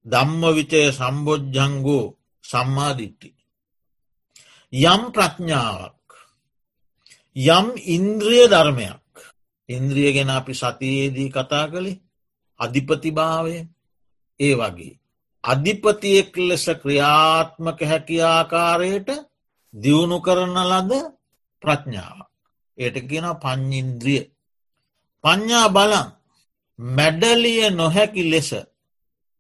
ධම්මවිචය 0.05 0.81
සම්බෝජ්ජංගෝ 0.91 2.05
සම්මාධිට්ටි. 2.43 3.29
යම් 4.73 5.01
ප්‍රඥාවක් 5.13 6.09
යම් 7.35 7.67
ඉන්ද්‍රිය 7.87 8.45
ධර්මයක් 8.47 9.03
ඉන්ද්‍රිය 9.69 10.11
ගෙන 10.11 10.29
අපි 10.29 10.53
සතියේදී 10.53 11.29
කතා 11.29 11.65
කළේ 11.67 12.01
අධිපතිභාවය 12.59 13.55
ඒ 14.39 14.55
වගේ. 14.55 14.99
අධිපතියෙක් 15.43 16.31
ලෙස 16.39 16.65
ක්‍රියාත්මක 16.81 17.79
හැකි 17.81 18.17
ආකාරයට 18.23 19.09
දියුණු 19.73 20.17
කරන 20.21 20.57
ලද 20.63 20.91
ප්‍රඥාව. 21.63 22.17
ඒට 22.77 22.97
කියෙන 23.09 23.27
පං්ඉන්ද්‍රිය. 23.35 24.23
පඤ්ඥා 25.23 25.67
බලන් 25.69 26.07
මැඩලිය 26.79 27.69
නොහැකි 27.71 28.23
ලෙස 28.23 28.49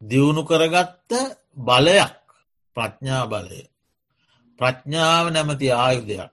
දියුණු 0.01 0.41
කරගත්ත 0.43 1.11
බලයක් 1.57 2.15
ප්‍රඥා 2.77 3.25
බලය. 3.25 3.72
ප්‍රඥාව 4.59 5.25
නැමති 5.31 5.67
ආයුධයක්. 5.73 6.31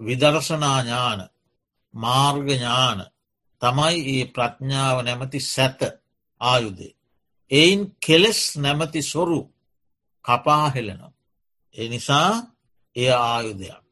විදර්ශනා 0.00 0.78
ඥාන 0.82 1.20
මාර්ගඥාන 1.94 3.00
තමයි 3.62 3.98
ඒ 4.12 4.24
ප්‍රඥාව 4.26 4.96
නැමති 5.02 5.38
සැත 5.44 5.80
ආයුදේ. 6.40 6.92
එයින් 7.50 7.80
කෙලෙස් 8.06 8.40
නැමති 8.56 9.00
සොරු 9.02 9.40
කපාහෙලනවා. 10.24 11.12
ඒ 11.74 11.88
නිසා 11.88 12.32
එය 12.96 13.10
ආයුධයක්. 13.28 13.84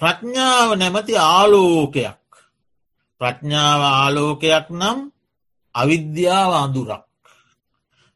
ප්‍රඥාව 0.00 0.68
නැමති 0.76 1.14
ආලෝකයක්. 1.28 2.20
ප්‍රඥාව 3.20 3.80
ආලෝකයක් 3.92 4.66
නම් 4.70 4.98
අවිද්‍යාව 5.74 6.52
අඳුරක්. 6.54 7.04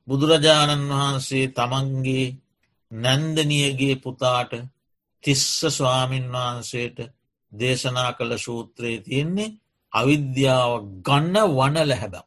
බුදුරජාණන් 0.08 0.90
වහන්සේ 0.90 1.46
තමන්ගේ 1.48 2.26
නැන්දනියගේ 2.90 3.96
පුතාට 3.96 4.52
තිස්ස 5.24 5.60
ස්වාමීන් 5.68 6.26
වහන්සේට 6.30 6.98
දේශනා 7.52 8.10
කළ 8.12 8.32
සූත්‍රයේ 8.38 9.00
තියෙන්නේ 9.00 9.54
අවිද්‍යාව 9.92 10.72
ගන්න 11.02 11.36
වන 11.50 11.76
ලැහැබක්. 11.84 12.26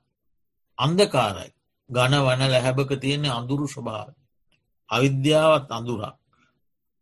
අන්දකාරයි 0.77 1.51
ගණ 1.89 2.25
වන 2.25 2.41
ලැහැබක 2.47 2.91
තියෙන්නේ 2.97 3.31
අඳුරු 3.31 3.67
ස්වභාව. 3.67 4.09
අවිද්‍යාවත් 4.89 5.71
අඳුරක්. 5.71 6.15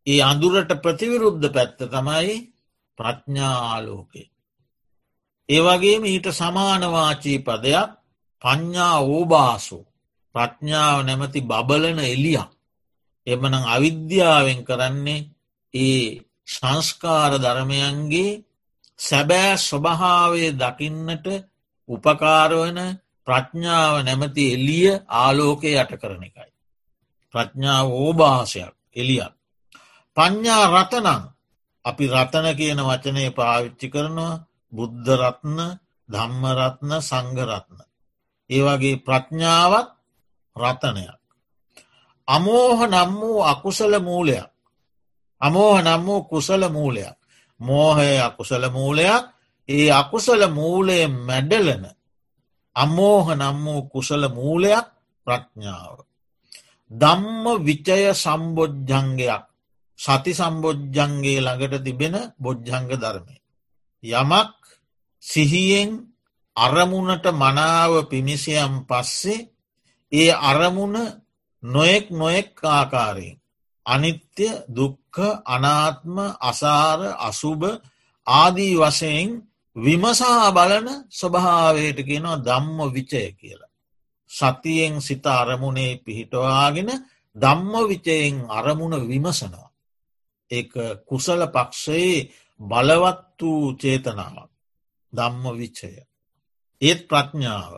ඒ 0.08 0.22
අඳුරට 0.22 0.72
ප්‍රතිවිරුද්ධ 0.82 1.48
පැත්ත 1.52 1.80
තමයි 1.86 2.36
ප්‍රඥා 2.98 3.58
ආලෝකේ. 3.68 4.28
ඒවගේම 5.50 6.04
ඊට 6.06 6.28
සමානවාචී 6.32 7.40
පදයක් 7.40 7.90
පඤ්ඥා 8.42 8.98
ඕබාසු 9.06 9.80
ප්‍රඥාව 10.36 10.98
නැමති 11.06 11.42
බබලන 11.42 12.00
එලියක් 12.06 12.57
එමනං 13.28 13.56
අවිද්‍යාවෙන් 13.68 14.60
කරන්නේ 14.64 15.28
ඒ 15.74 16.06
සංස්කාර 16.48 17.32
ධර්මයන්ගේ 17.38 18.42
සැබෑ 19.00 19.54
ස්වභාවේ 19.60 20.52
දකින්නට 20.54 21.28
උපකාරවන 21.90 22.80
ප්‍රඥාව 23.28 23.96
නැමති 24.02 24.46
එලිය 24.54 24.88
ආලෝකය 25.16 25.70
යට 25.74 25.92
කරන 25.94 26.24
එකයි. 26.24 26.52
ප්‍රඥාව 27.34 27.88
ඕභාසයක් 27.96 28.74
එලියක්. 28.96 29.34
පඤ්ඥා 30.18 30.64
රතනං 30.68 31.24
අපි 31.86 32.06
රතන 32.10 32.48
කියන 32.56 32.80
වචනය 32.82 33.24
පාවිච්චි 33.32 33.88
කරනවා 33.88 34.42
බුද්ධ 34.74 35.10
රත්න 35.16 35.58
ධම්මරත්න 36.10 36.92
සංගරත්න. 37.02 37.80
ඒ 38.50 38.62
වගේ 38.66 38.98
ප්‍රඥාවත් 39.00 39.88
රතනයක්. 40.56 41.22
අමෝහ 42.28 42.80
නම් 42.86 43.12
වූ 43.14 43.40
අකුසල 43.44 43.94
මූලයක්. 44.00 44.48
අමෝහ 45.42 45.78
නම් 45.78 46.02
වූ 46.06 46.22
කුසල 46.24 46.64
මූලයක්. 46.70 47.18
මෝහය 47.60 48.20
අකුසල 48.20 48.64
මූලයක් 48.70 49.24
ඒ 49.70 49.90
අකුසල 49.92 50.42
මූලය 50.50 51.08
මැඩලන 51.20 51.84
අමෝහ 52.76 53.26
නම් 53.32 53.58
වූ 53.66 53.82
කුසල 53.84 54.24
මූලයක් 54.30 54.86
ප්‍රඥාව. 55.28 55.98
දම්ම 56.92 57.44
විචය 57.60 58.14
සම්බෝජ්ජංගයක් 58.14 59.44
සති 60.00 60.32
සම්බෝජ්ජන්ගේ 60.32 61.40
ළඟට 61.40 61.84
තිබෙන 61.84 62.16
බොජ්ජංග 62.40 62.88
ධර්මය. 62.94 63.36
යමක් 64.04 64.54
සිහියෙන් 65.24 65.92
අරමුණට 66.56 67.26
මනාව 67.34 67.92
පිමිසියම් 68.10 68.74
පස්සේ 68.86 69.48
ඒ 70.12 70.32
අරමුණ 70.32 70.96
නොයෙක් 71.64 72.06
නොයෙක් 72.12 72.52
ආකාරයෙන්. 72.66 73.38
අනිත්‍ය 73.86 74.48
දුක්ක 74.70 75.16
අනාත්ම 75.46 76.16
අසාර 76.42 77.00
අසුභ 77.20 77.66
ආදී 78.28 78.76
වශයෙන් 78.76 79.30
විමසා 79.76 80.52
බලන 80.52 80.88
ස්වභාවයට 81.10 82.00
කියනවා 82.00 82.38
දම්ම 82.40 82.80
විචය 82.94 83.24
කියලා. 83.32 83.76
සතියෙන් 84.32 84.96
සිත 85.02 85.26
අරමුණේ 85.28 85.94
පිහිටවාගෙන 85.98 86.90
දම්ම 87.36 87.74
විචයෙන් 87.90 88.36
අරමුණ 88.50 88.96
විමසනවා. 89.10 89.70
ඒ 90.52 90.64
කුසල 91.06 91.42
පක්ෂයේ 91.48 92.28
බලවත් 92.60 93.40
වූ 93.42 93.74
චේතනාවක් 93.74 94.52
දම්ම 95.14 95.46
විච්චය. 95.54 95.92
ඒත් 96.82 97.02
ප්‍රඥාව. 97.08 97.74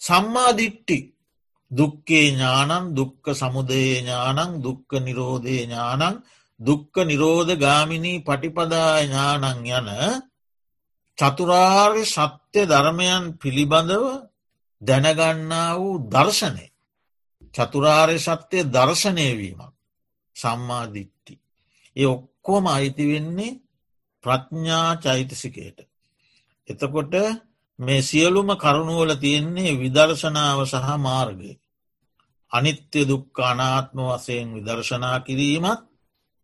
සම්මාධිට්ටි 0.00 0.98
දුක්කේ 1.72 2.26
ඥානන් 2.28 2.84
දුක්ක 2.90 3.24
සමුදයේ 3.32 3.94
ඥානං 3.98 4.52
දුක්ක 4.60 4.90
නිරෝධය 5.00 5.56
ඥානං 5.60 6.16
දුක්ක 6.60 6.94
නිරෝධ 7.02 7.52
ගාමිණී 7.56 8.18
පටිපදා 8.20 8.92
ඥානං 9.00 9.44
යන 9.70 9.88
චතුරාර්ය 11.18 12.04
සත්‍ය 12.06 12.60
ධර්මයන් 12.64 13.24
පිළිබඳව 13.34 14.04
දැනගන්නා 14.82 15.70
වූ 15.76 16.02
දර්ශනය. 16.06 16.66
චතුරාර්ය 17.54 18.18
සත්‍යය 18.18 18.64
දර්ශනයවීමක් 18.66 19.72
සම්මාධිට්ටි. 20.36 21.34
ඒ 21.96 22.06
ඔක්කෝම 22.06 22.64
අයිති 22.66 23.04
වෙන්නේ 23.06 23.60
ප්‍රඥා 24.24 24.90
චෛතසිකයට. 24.96 25.78
එතකොට 26.68 27.14
මේ 27.78 28.02
සියලුම 28.02 28.48
කරුණුවල 28.54 29.12
තියෙන්නේ 29.16 29.72
විදර්ශනාව 29.74 30.58
සහ 30.64 30.88
මාර්ගය. 30.98 31.50
අනිත්‍ය 32.52 33.00
දුක්ක 33.04 33.36
අනාත්ම 33.42 33.98
වසයෙන් 34.08 34.48
විදර්ශනා 34.54 35.18
කිරීමත් 35.20 35.80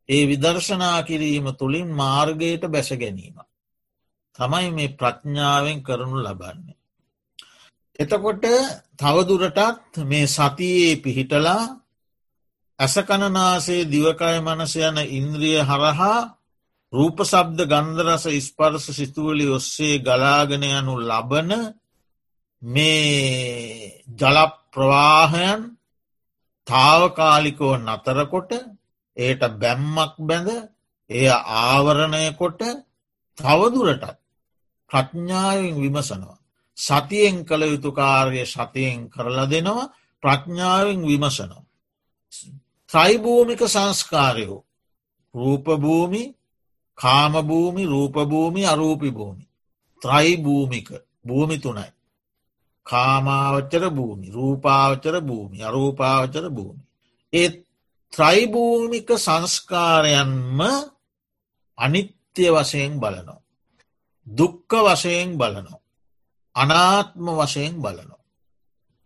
ඒ 0.08 0.22
විදර්ශනා 0.26 0.98
කිරීම 1.02 1.46
තුළින් 1.54 1.88
මාර්ගයට 1.92 2.62
බැස 2.66 2.90
ගැනීම. 2.92 3.36
තමයි 4.38 4.68
මේ 4.70 4.94
ප්‍රඥාවෙන් 4.94 5.78
කරනු 5.82 6.18
ලබන්නේ. 6.18 6.78
එතකොට 7.98 8.44
තවදුරටත් 8.96 9.94
මේ 10.04 10.26
සතියේ 10.28 10.92
පිහිටලා 10.96 11.62
ඇසකණනාසේ 12.78 13.82
දිවකය 13.86 14.36
මනස 14.38 14.74
යන 14.80 14.98
ඉන්ද්‍රිය 15.10 15.58
හරහා 15.62 16.18
රූපසබ්ද 16.92 17.58
ගන්ධරස 17.64 18.24
ස්පර්ස 18.40 18.84
සිතුවලි 18.90 19.46
ඔස්සේ 19.48 19.96
ගලාගෙන 19.98 20.64
යනු 20.70 20.94
ලබන 21.00 21.50
මේ 22.62 24.04
ජලප්‍රවාහයන් 24.18 25.60
තාවකාලිකෝ 26.68 27.74
නතරකොට 27.78 28.50
ඒට 29.16 29.42
බැම්මක් 29.60 30.14
බැඳ 30.20 30.48
එය 31.10 31.26
ආවරණය 31.58 32.24
කොට 32.32 32.60
තවදුරටත් 33.38 34.04
ප්‍රඥාවෙන් 34.90 35.76
විමසනවා. 35.76 36.38
සතියෙන් 36.78 37.36
කළ 37.44 37.62
යුතු 37.64 37.90
කාර්ය 37.92 38.42
සතියෙන් 38.46 38.98
කරලා 39.10 39.46
දෙනවා 39.46 39.92
ප්‍රඥාවෙන් 40.22 41.00
විමසනවා. 41.02 41.68
ත්‍රයිභූමික 42.90 43.60
සංස්කාරයෝ 43.66 44.64
රූපභූමි 45.34 46.22
කාමභූමි 46.98 47.82
රූපභූමි 47.84 48.62
අරූපි 48.66 49.10
භූමි. 49.10 49.44
ත්‍රයිභූමික 50.02 50.88
භූමි 51.24 51.56
තුනයි. 51.58 51.86
කාමාවච්චර 52.88 53.84
භූමි 53.90 54.28
රූපාවචර 54.30 55.16
භූමි 55.20 55.58
අරූපාවචර 55.62 56.46
භූමි. 56.50 56.82
ඒත් 57.32 57.56
ත්‍රයිභූමික 58.12 59.08
සංස්කාරයන්ම 59.16 60.60
අනිත්‍ය 61.78 62.44
වශයෙන් 62.48 62.92
බලනවා. 62.96 63.42
දුක්ක 64.26 64.72
වශයෙන් 64.86 65.30
බලනවා. 65.36 65.80
අනාත්ම 66.56 67.26
වශයෙන් 67.36 67.74
බලනවා. 67.76 68.24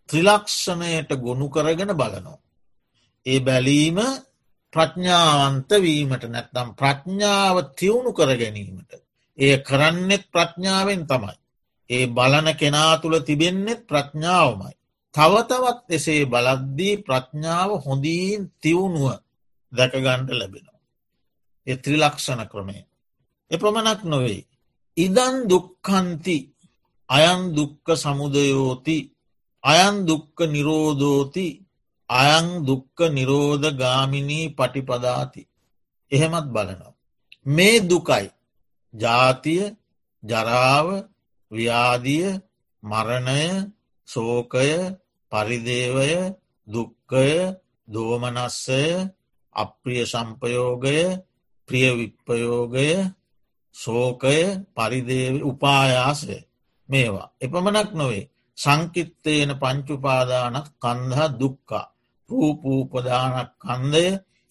ත්‍රිලක්ෂණයට 0.09 1.11
ගොුණු 1.17 1.47
කරගෙන 1.49 1.93
බලනවා. 1.93 2.41
ඒ 3.27 3.41
බැලීම 3.41 3.99
ප්‍රඥාවන්ත 4.73 5.71
වීමට 5.79 6.25
නැත්නම් 6.27 6.69
ප්‍රඥාව 6.73 7.57
තිවුණු 7.77 8.13
කර 8.13 8.31
ගැනීමට. 8.37 8.93
ඒ 9.39 9.57
කරන්නෙත් 9.59 10.25
ප්‍රඥාවෙන් 10.31 11.03
තමයි. 11.07 11.42
ඒ 11.93 12.07
බලන 12.09 12.49
කෙනා 12.57 12.93
තුළ 12.99 13.17
තිබෙන්නෙත් 13.21 13.81
ප්‍රඥාවමයි. 13.87 14.75
තවතවත් 15.15 15.89
එසේ 15.91 16.23
බලද්දී 16.25 16.95
ප්‍රඥාව 16.99 17.71
හොඳීන් 17.87 18.43
තිවුණුව 18.63 19.07
දැකගණ්ඩ 19.73 20.31
ලැබෙනවා. 20.31 20.81
එ 21.67 21.73
ත්‍රිලක්ෂණ 21.77 22.43
ක්‍රමය. 22.47 22.79
එපමණක් 23.51 24.01
නොවෙයි. 24.05 24.43
ඉදන් 24.97 25.35
දුක්කන්ති 25.49 26.39
අයන් 27.09 27.41
දුක්ක 27.57 27.87
සමුදයෝති 27.95 28.99
අයන් 29.65 29.95
දුක්ක 30.07 30.39
නිරෝධෝති 30.47 31.47
අයං 32.11 32.47
දුක්ක 32.67 32.99
නිරෝධ 33.11 33.69
ගාමිණී 33.73 34.47
පටිපදාති. 34.49 35.43
එහෙමත් 36.13 36.47
බලනවා. 36.47 36.95
මේ 37.47 37.77
දුකයි 37.81 38.27
ජාතිය 38.95 39.65
ජරාව 40.23 40.89
ව්‍යාදිය 41.53 42.27
මරණය 42.83 43.43
සෝකය 44.09 44.71
පරිදේවය 45.33 46.13
දුක්කය 46.69 47.29
දෝමනස්සය 47.89 48.83
අප්‍රිය 49.55 50.05
සම්පයෝගය 50.05 50.99
ප්‍රිය 51.69 51.89
විප්පයෝගය 51.93 52.91
සෝකය 53.75 54.39
පරිදේව 54.69 55.35
උපායාසය. 55.43 56.37
මේවා. 56.89 57.33
එපමණක් 57.41 57.91
නොවේ. 57.93 58.29
සංකිත්තේන 58.59 59.51
පංචුපාදානක් 59.57 60.67
කන්දහ 60.77 61.21
දුක්කා 61.33 61.91
රූපූපදානක් 62.31 63.51
කන්දය 63.59 64.07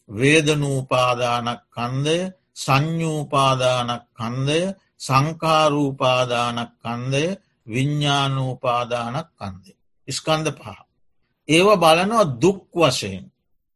වේදනූපාදානක් 0.09 1.61
කන්දය 1.69 2.17
සංඥූපාදානක් 2.55 4.03
කන්දය 4.11 4.59
සංකාරූපාදානක් 5.05 6.71
කන්දය 6.83 7.25
විඤ්ඥානූපාදානක් 7.67 9.27
කන්දේ. 9.39 9.77
ස්කන්ද 10.07 10.47
පහ. 10.57 10.67
ඒව 11.47 11.67
බලනවා 11.75 12.31
දුක් 12.41 12.61
වශයෙන් 12.73 13.25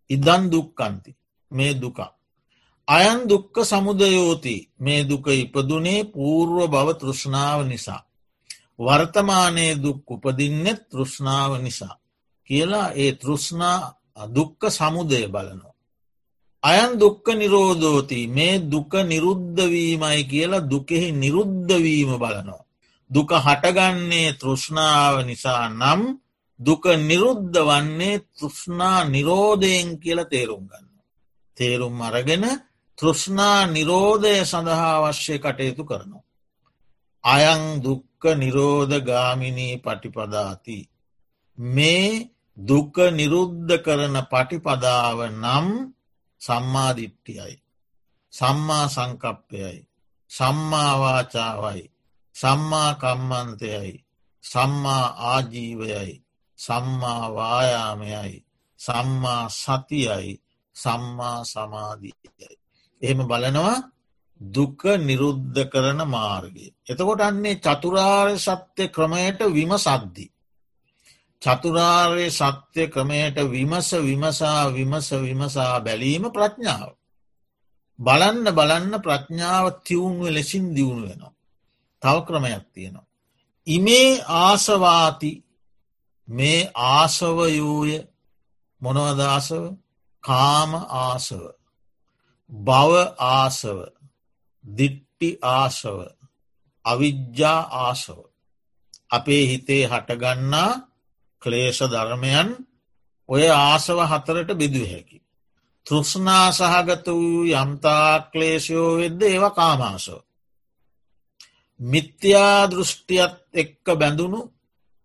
ඉදන් 0.10 0.44
දුක්කන්ති 0.52 1.12
මේ 1.52 1.74
දුකා. 1.74 2.12
අයන් 2.88 3.20
දුක්ක 3.30 3.56
සමුදයෝති 3.64 4.56
මේ 4.80 5.02
දුක 5.04 5.26
ඉපදුනේ 5.36 6.02
පූර්ව 6.06 6.58
බව 6.70 6.88
තෘෂ්ණාව 6.94 7.60
නිසා. 7.68 8.02
වර්තමානයේ 8.80 9.74
දුක් 9.76 10.12
උපදින්නෙත් 10.12 10.80
තෘෂ්ණාව 10.90 11.52
නිසා. 11.62 11.96
කියලා 12.50 12.94
ඒ 12.94 13.12
තෘෂ්ණා 13.14 13.80
දුක්ක 14.36 14.62
සමුදය 14.70 15.22
බලනවා. 15.28 15.75
අයන් 16.66 16.92
දුක්ක 17.00 17.26
නිරෝධෝති 17.34 18.20
මේ 18.28 18.62
දුක 18.66 18.94
නිරුද්ධවීමයි 19.04 20.22
කියලා 20.32 20.68
දුකෙහි 20.72 21.10
නිරුද්ධවීම 21.14 22.12
බලනවා. 22.16 22.66
දුක 23.10 23.30
හටගන්නේ 23.38 24.38
තෘෂ්ණාව 24.42 25.16
නිසා 25.26 25.66
නම් 25.72 26.02
දුක 26.60 26.84
නිරුද්ධ 27.02 27.58
වන්නේ 27.60 28.24
තෘෂ්ණා 28.34 29.00
නිරෝධයෙන් 29.06 29.88
කියල 30.00 30.20
තේරුම් 30.26 30.64
ගන්න. 30.70 30.88
තේරුම් 31.58 32.02
අරගෙන 32.02 32.46
තෘෂ්නා 32.98 33.60
නිරෝධය 33.68 34.36
සඳහා 34.44 34.94
අවශ්‍ය 35.00 35.36
කටයුතු 35.38 35.84
කරනවා. 35.84 36.26
අයං 37.24 37.64
දුක්ක 37.82 38.24
නිරෝධ 38.36 38.96
ගාමිනී 39.02 39.76
පටිපදාති. 39.78 40.80
මේ 41.58 42.10
දුක්ක 42.58 42.96
නිරුද්ධ 43.12 43.74
කරන 43.86 44.16
පටිපදාව 44.32 45.20
නම් 45.34 45.68
සම්මාධිට්ටියයි. 46.46 47.56
සම්මා 48.32 48.88
සංකප්පයයි. 48.88 49.88
සම්මාවාචාවයි. 50.38 51.84
සම්මා 52.36 52.94
කම්මන්තයයි. 52.94 54.06
සම්මා 54.52 55.06
ආජීවයයි. 55.32 56.24
සම්මා 56.58 57.26
වායාමයයි. 57.28 58.46
සම්මා 58.78 59.48
සතියයි. 59.48 60.42
සම්මා 60.84 61.44
සමාධීයයි. 61.44 62.56
එහෙම 63.02 63.28
බලනවා 63.28 63.76
දුක 64.42 64.84
නිරුද්ධ 64.84 65.60
කරන 65.72 66.00
මාර්ගය. 66.08 66.68
එතකොට 66.90 67.22
අන්නේ 67.22 67.56
චතුරාර් 67.56 68.38
සත්‍ය 68.38 68.88
ක්‍රමයට 68.88 69.40
විම 69.56 69.72
සද්ධි. 69.78 70.26
චතුරාර්ය 71.46 72.28
සත්‍ය 72.32 72.84
ක්‍රමයට 72.88 73.38
විමස 73.46 73.90
විමසා 74.00 74.62
විමස 74.70 75.08
විමසා 75.20 75.80
බැලීම 75.80 76.24
ප්‍රඥාව. 76.32 76.92
බලන්න 78.00 78.48
බලන්න 78.50 78.94
ප්‍රඥාව 79.00 79.66
තිවුණුව 79.84 80.30
ලෙසින් 80.30 80.66
දියුණු 80.76 81.04
වෙනවා. 81.04 81.34
තව 82.02 82.16
ක්‍රමයක් 82.28 82.66
තියෙනවා. 82.74 83.08
ඉමේ 83.68 84.10
ආසවාති. 84.40 85.32
මේ 86.28 86.72
ආසවයූය 86.90 87.94
මොනවදාසව 88.82 89.64
කාම 90.24 90.72
ආසව. 91.00 91.44
බව 92.50 92.92
ආසව. 93.30 93.78
දිට්ටි 94.64 95.30
ආසව. 95.54 95.98
අවිද්‍යා 96.86 97.62
ආසව. 97.84 98.18
අපේ 99.10 99.44
හිතේ 99.48 99.84
හටගන්නා 99.86 100.72
ක්ලේෂ 101.46 101.80
ධර්මයන් 101.86 102.50
ඔය 103.30 103.44
ආසව 103.50 104.00
හතරට 104.04 104.52
බිදුව 104.54 104.86
හැකි. 104.86 105.18
තෘෂ්නා 105.88 106.48
සහගත 106.52 107.08
වූ 107.10 107.46
යම්තා 107.54 108.10
ක්ලේෂයෝ 108.32 108.92
වෙද්ද 108.98 109.22
ඒව 109.24 109.44
කාමාසව. 109.54 110.20
මිත්‍යා 111.80 112.60
දෘෂ්ටියත් 112.68 113.36
එක්ක 113.54 113.86
බැඳුණු 113.94 114.42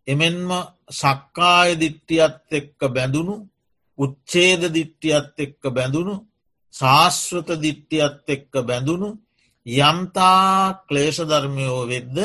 එමෙන්ම 0.07 0.51
සක්කාය 0.91 1.71
දිට්ටියත් 1.77 2.51
එක්ක 2.51 2.81
බැඳුණු 2.89 3.35
උච්චේද 3.99 4.63
දිට්ටියත් 4.69 5.37
එක්ක 5.39 5.63
බැඳුණු 5.69 6.15
ශාස්වත 6.75 7.49
දිට්ටියත් 7.59 8.29
එක්ක 8.29 8.53
බැඳුණු 8.63 9.11
යම්තා 9.67 10.85
ක්ලේෂධර්මයෝ 10.89 11.83
වෙද්ද 11.87 12.17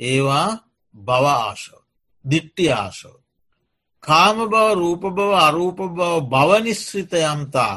ඒවා 0.00 0.50
බවආශව 0.94 1.80
දිට්ටි 2.24 2.66
ආශව. 2.72 3.25
කාම 4.06 4.36
බව 4.44 4.54
රූප 4.74 5.02
බව 5.08 5.30
අරූප 5.38 5.78
බව 5.88 6.00
භවනිශ්‍රිත 6.24 7.12
යම්තා 7.24 7.76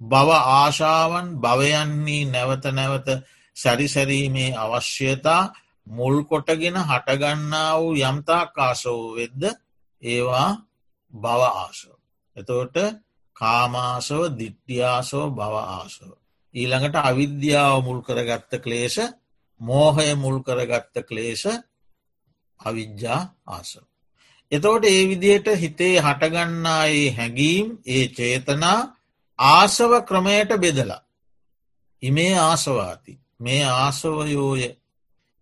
බව 0.00 0.28
ආශාවන් 0.52 1.26
භවයන්නේ 1.36 2.24
නැවත 2.26 2.64
නැවත 2.70 3.08
සැරිසැරීමේ 3.56 4.56
අවශ්‍යතා 4.56 5.50
මුල් 5.86 6.16
කොටගෙන 6.24 6.76
හටගන්නා 6.80 7.70
වූ 7.74 7.92
යම්තා 8.00 8.44
කාසවූ 8.48 9.14
වෙද්ද 9.16 9.42
ඒවා 10.02 10.50
බව 11.12 11.40
ආශව. 11.54 11.90
එතවට 12.36 12.76
කාමාසව 13.36 14.20
දිට්ටියාසෝ 14.32 15.26
බව 15.30 15.54
ආසව. 15.70 16.10
ඊළඟට 16.54 16.96
අවිද්‍යාව 17.00 17.76
මුල් 17.80 18.00
කරගත්ත 18.00 18.52
ක්ලේෂ 18.58 18.96
මෝහය 19.60 20.08
මුල් 20.14 20.38
කරගත්ත 20.40 20.94
ක්ලේෂ 21.02 21.44
අවිද්‍යා 22.60 23.20
ආසව. 23.48 23.91
එතවට 24.52 24.84
ඒ 24.86 25.02
විදියට 25.08 25.48
හිතේ 25.56 25.94
හටගන්නායේ 26.00 27.08
හැඟීම් 27.10 27.68
ඒ 27.86 28.04
චේතනා 28.08 28.80
ආසව 29.38 29.92
ක්‍රමයට 30.02 30.50
බෙදලා. 30.58 31.02
ඉමේ 32.02 32.34
ආසවාති 32.40 33.12
මේ 33.40 33.64
ආසවයෝය 33.76 34.62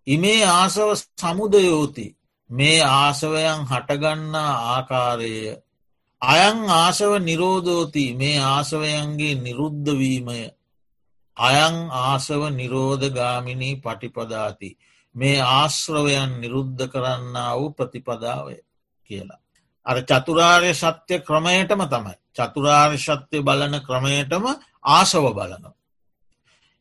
ඉමේ 0.07 0.43
ආසව 0.51 0.89
සමුදයෝති 0.99 2.07
මේ 2.51 2.79
ආසවයන් 2.83 3.61
හටගන්නා 3.65 4.53
ආකාරය 4.69 5.35
අයං 6.23 6.59
ආසව 6.75 7.13
නිරෝධෝති 7.21 8.05
මේ 8.15 8.39
ආසවයන්ගේ 8.47 9.35
නිරුද්ධවීමය 9.37 10.41
අයං 11.37 11.77
ආසව 12.01 12.43
නිරෝධ 12.53 13.07
ගාමිණී 13.11 13.77
පටිපදාති 13.77 14.71
මේ 15.15 15.39
ආශ්‍රවයන් 15.51 16.33
නිරුද්ධ 16.41 16.83
කරන්න 16.87 17.37
වූ 17.53 17.71
ප්‍රතිපදාවය 17.71 18.57
කියලා. 19.11 19.41
අර 19.87 19.97
චතුරාර්ය 20.03 20.73
සත්‍ය 20.75 21.15
ක්‍රමයටම 21.21 21.83
තමයි. 21.87 22.15
චතුරාර්ය 22.33 22.99
සත්‍යය 22.99 23.43
බලන 23.43 23.75
ක්‍රමයටම 23.81 24.45
ආසව 24.89 25.25
බලනවා. 25.31 25.75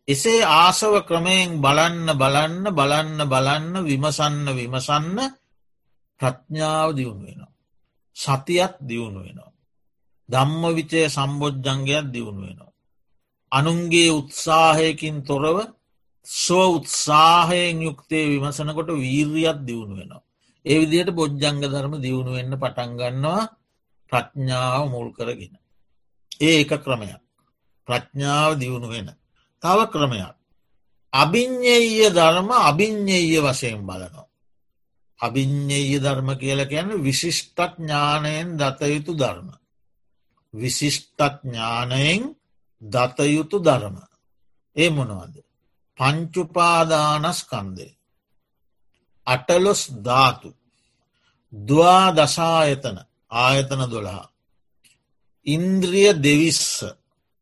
එසේ 0.07 0.41
ආසව 0.43 0.93
ක්‍රමයෙන් 1.05 1.49
බලන්න 1.57 2.07
බලන්න 2.13 2.65
බලන්න 2.71 3.19
බලන්න 3.25 3.73
විමසන්න 3.83 4.45
විමසන්න 4.51 5.17
ප්‍රඥාව 6.19 6.89
දියුණු 6.93 7.23
වෙනවා. 7.25 7.53
සතියත් 8.17 8.73
දියුණු 8.81 9.19
වෙනවා. 9.19 9.51
ධම්ම 10.29 10.63
විචය 10.75 11.01
සම්බෝජ්ජංගයක් 11.07 12.05
දියුණු 12.07 12.41
වෙනවා. 12.41 12.73
අනුන්ගේ 13.51 14.09
උත්සාහයකින් 14.11 15.17
තොරව 15.23 15.57
ස්ව 16.27 16.57
උත්සාහයෙන් 16.69 17.77
යුක්තය 17.81 18.19
විමසනකොට 18.31 18.89
වීර්යත් 18.95 19.59
දියුණු 19.67 19.95
වෙනවා. 19.95 20.28
ඒ 20.65 20.79
විදියට 20.79 21.11
බොජ්ජංග 21.11 21.63
ධර්ම 21.63 21.97
දියුණු 21.97 22.31
වෙන්න 22.31 22.53
පටන්ගන්නවා 22.53 23.59
ප්‍රඥාව 24.11 24.89
මුල් 24.89 25.13
කරගෙන. 25.13 25.57
ඒ 26.39 26.61
එක 26.61 26.77
ක්‍රමයක්. 26.77 27.21
ප්‍රඥාව 27.87 28.59
දියුණු 28.59 28.87
වෙන. 28.87 29.15
තව 29.63 29.87
ක්‍රමයක්. 29.87 30.35
අභිඤ්ඥෙය 31.13 32.09
ධර්ම 32.09 32.51
අභිඤ්ඥෙය 32.61 33.39
වශයෙන් 33.39 33.81
බලනවා. 33.81 34.27
අභිඤ්ඥෙය 35.19 35.99
ධර්ම 35.99 36.37
කියල 36.37 36.65
කියන්න 36.65 37.03
විශිෂ්ටඥානයෙන් 37.03 38.57
දතයුතු 38.57 39.13
ධර්ම. 39.13 39.51
විශිෂ්ටඥානයෙන් 40.53 42.35
දතයුතු 42.81 43.59
ධර්ම. 43.59 43.97
ඒ 44.75 44.89
මොනවද. 44.89 45.43
පංචුපාදානස්කන්දේ. 45.99 47.98
අටලොස් 49.29 49.81
ධාතු. 50.03 50.49
දවා 51.53 52.07
දශායතන 52.11 52.97
ආයතන 53.37 53.81
දොළහා. 53.91 54.25
ඉන්ද්‍රිය 55.45 56.11
දෙවිස්ස 56.17 56.63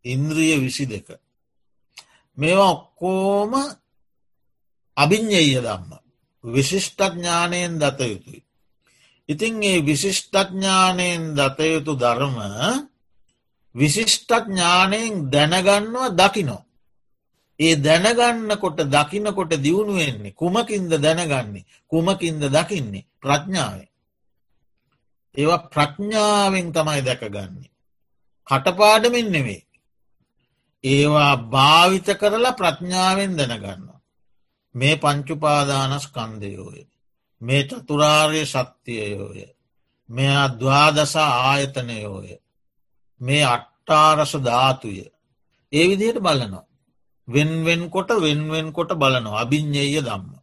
ඉන්ද්‍රිය 0.05 0.55
විසි 0.57 0.85
දෙක. 0.85 1.07
මේවා 2.37 2.71
ඔක්කෝම 2.71 3.51
අභිඤ්ඥෙය 4.97 5.49
දම්ම. 5.57 5.91
විශිෂ්ටඥානයෙන් 6.43 7.73
දත 7.79 7.99
යුතුයි. 8.03 8.41
ඉතින් 9.29 9.63
ඒ 9.63 9.85
විශිෂ්ටඥානයෙන් 9.85 11.21
දතයුතු 11.35 11.93
ධර්ම 11.95 12.37
විශිෂ්ටඥානයෙන් 13.75 15.13
දැනගන්නවා 15.31 16.09
දකිනෝ. 16.11 16.66
ඒ 17.59 17.75
දැනගන්නකොට 17.77 18.79
දකිනකොට 18.87 19.51
දියුණු 19.57 19.93
වෙන්නේ 19.95 20.31
කුමකින්ද 20.33 20.91
දැනගන්නේ 20.95 21.67
කුමකින්ද 21.91 22.43
දකින්නේ 22.47 23.07
ප්‍රඥාවෙන්. 23.21 23.89
ඒවා 25.35 25.67
ප්‍රඥාවෙන් 25.67 26.67
තමයි 26.71 27.01
දැකගන්නේ. 27.01 27.71
කටපාඩමින් 28.47 29.31
නෙවේ. 29.31 29.61
ඒවා 30.83 31.35
භාවිත 31.45 32.07
කරලා 32.15 32.53
ප්‍රඥාවෙන් 32.53 33.33
දැනගන්න. 33.37 33.89
මේ 34.75 34.95
පංචුපාදානස්කන්දයෝය. 34.95 36.81
මේ 37.41 37.63
චතුරාර්ය 37.63 38.41
ශක්තියයෝය. 38.45 39.41
මෙයා 40.09 40.47
දවාදසා 40.59 41.31
ආයතනයෝය. 41.43 42.29
මේ 43.21 43.43
අට්ටාරස 43.45 44.33
ධාතුය. 44.45 44.99
ඒ 45.73 45.85
විදියට 45.89 46.19
බලනවා. 46.19 46.66
වෙන්වෙන් 47.27 47.89
කොට 47.89 48.09
වෙන්වෙන් 48.17 48.67
කොට 48.71 48.91
බලනවා 48.93 49.41
අභිඤ්ඥය 49.41 50.01
දම්ම 50.01 50.33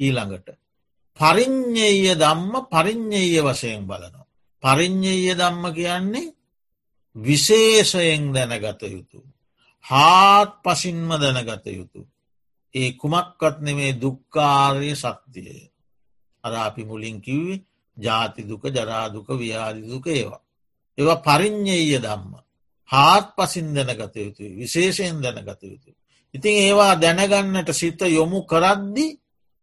ඊළඟට. 0.00 0.48
පරිඤ්ඥය 1.20 2.14
දම්ම 2.14 2.52
පරිඤ්ඥය 2.66 3.40
වශයෙන් 3.40 3.86
බලනවා. 3.86 4.26
පරිඤ්ඥය 4.64 5.30
දම්ම 5.32 5.64
කියන්නේ 5.72 6.34
විශේෂයෙන් 7.16 8.32
දැනගත 8.32 8.82
යුතු. 8.84 9.18
හාත් 9.84 10.50
පසින්ම 10.62 11.10
දැනගත 11.14 11.66
යුතු. 11.68 12.00
ඒ 12.74 12.90
කුමක්වත් 12.92 13.56
නෙමේ 13.60 13.92
දුක්කාරය 13.94 14.90
සත්‍යය. 14.94 15.70
අර 16.44 16.52
අපි 16.60 16.82
මුලින් 16.84 17.20
කිව්වේ 17.20 17.64
ජාති 17.96 18.42
දුක 18.42 18.64
ජරාදුක 18.66 19.28
ව්‍යාධි 19.32 19.82
දුක 19.84 20.06
ඒවා. 20.08 20.42
ඒවා 20.98 21.22
පරිඤ්ඥය 21.22 21.98
දම්ම. 21.98 22.32
හාත් 22.90 23.26
පසින් 23.36 23.66
දැනගත 23.72 24.16
යුතුයි 24.16 24.56
විශේෂයෙන් 24.56 25.22
දැනගත 25.22 25.62
යුතුයි. 25.64 25.96
ඉතින් 26.34 26.56
ඒවා 26.58 26.94
දැනගන්නට 26.96 27.70
සිත 27.72 28.00
යොමු 28.10 28.42
කරද්දි 28.42 29.06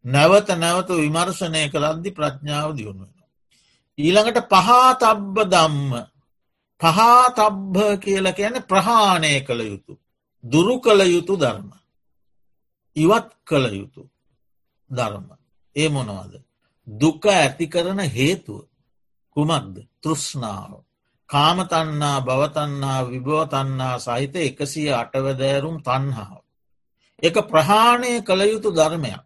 නැවත 0.05 0.49
නැවත 0.55 0.89
විමර්ශනය 0.91 1.63
කරද්දි 1.69 2.09
ප්‍රඥාව 2.11 2.69
දියුණුවෙන. 2.77 3.27
ඊළඟට 3.97 4.47
පහාතබ්බ 4.49 5.35
දම්ම 5.45 5.91
පහාතබ්භ 6.81 7.99
කියල 7.99 8.27
කියන 8.33 8.55
ප්‍රහාණය 8.63 9.33
කළ 9.41 9.61
යුතු. 9.63 9.93
දුරු 10.43 10.75
කළ 10.79 11.01
යුතු 11.07 11.33
ධර්ම. 11.35 11.69
ඉවත් 12.95 13.29
කළ 13.43 13.65
යුතු 13.71 14.03
ධර්ම. 14.91 15.27
ඒ 15.75 15.89
මොනවද. 15.89 16.33
දුක 16.87 17.25
ඇති 17.27 17.65
කරන 17.67 17.99
හේතුව. 18.09 18.65
කුමක්ද 19.35 19.75
තෘෂ්නාව. 20.01 20.71
කාමතන්නා 21.29 22.17
භවතන්නා 22.21 22.99
විභවතන්නා 23.05 23.95
සහිත 23.99 24.35
එකසිය 24.37 24.89
අටවදෑරුම් 24.93 25.77
තන්හාාව. 25.79 26.40
එක 27.23 27.35
ප්‍රහාණය 27.43 28.11
කළ 28.21 28.41
යුතු 28.43 28.69
ධර්මයක්. 28.71 29.23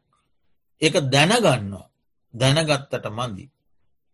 එක 0.81 0.95
දැනගන්නවා 1.05 1.89
දැනගත්තට 2.34 3.05
මදි. 3.10 3.45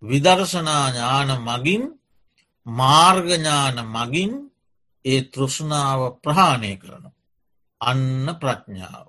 විදර්ශනා 0.03 0.85
ඥාන 0.89 1.29
මගින් 1.39 1.83
මාර්ගඥාන 2.67 3.77
මගින් 3.87 4.31
ඒ 5.05 5.21
තෘෂ්ණාව 5.23 6.01
ප්‍රහාණය 6.23 6.73
කරන. 6.77 7.05
අන්න 7.81 8.27
ප්‍රඥාව. 8.35 9.07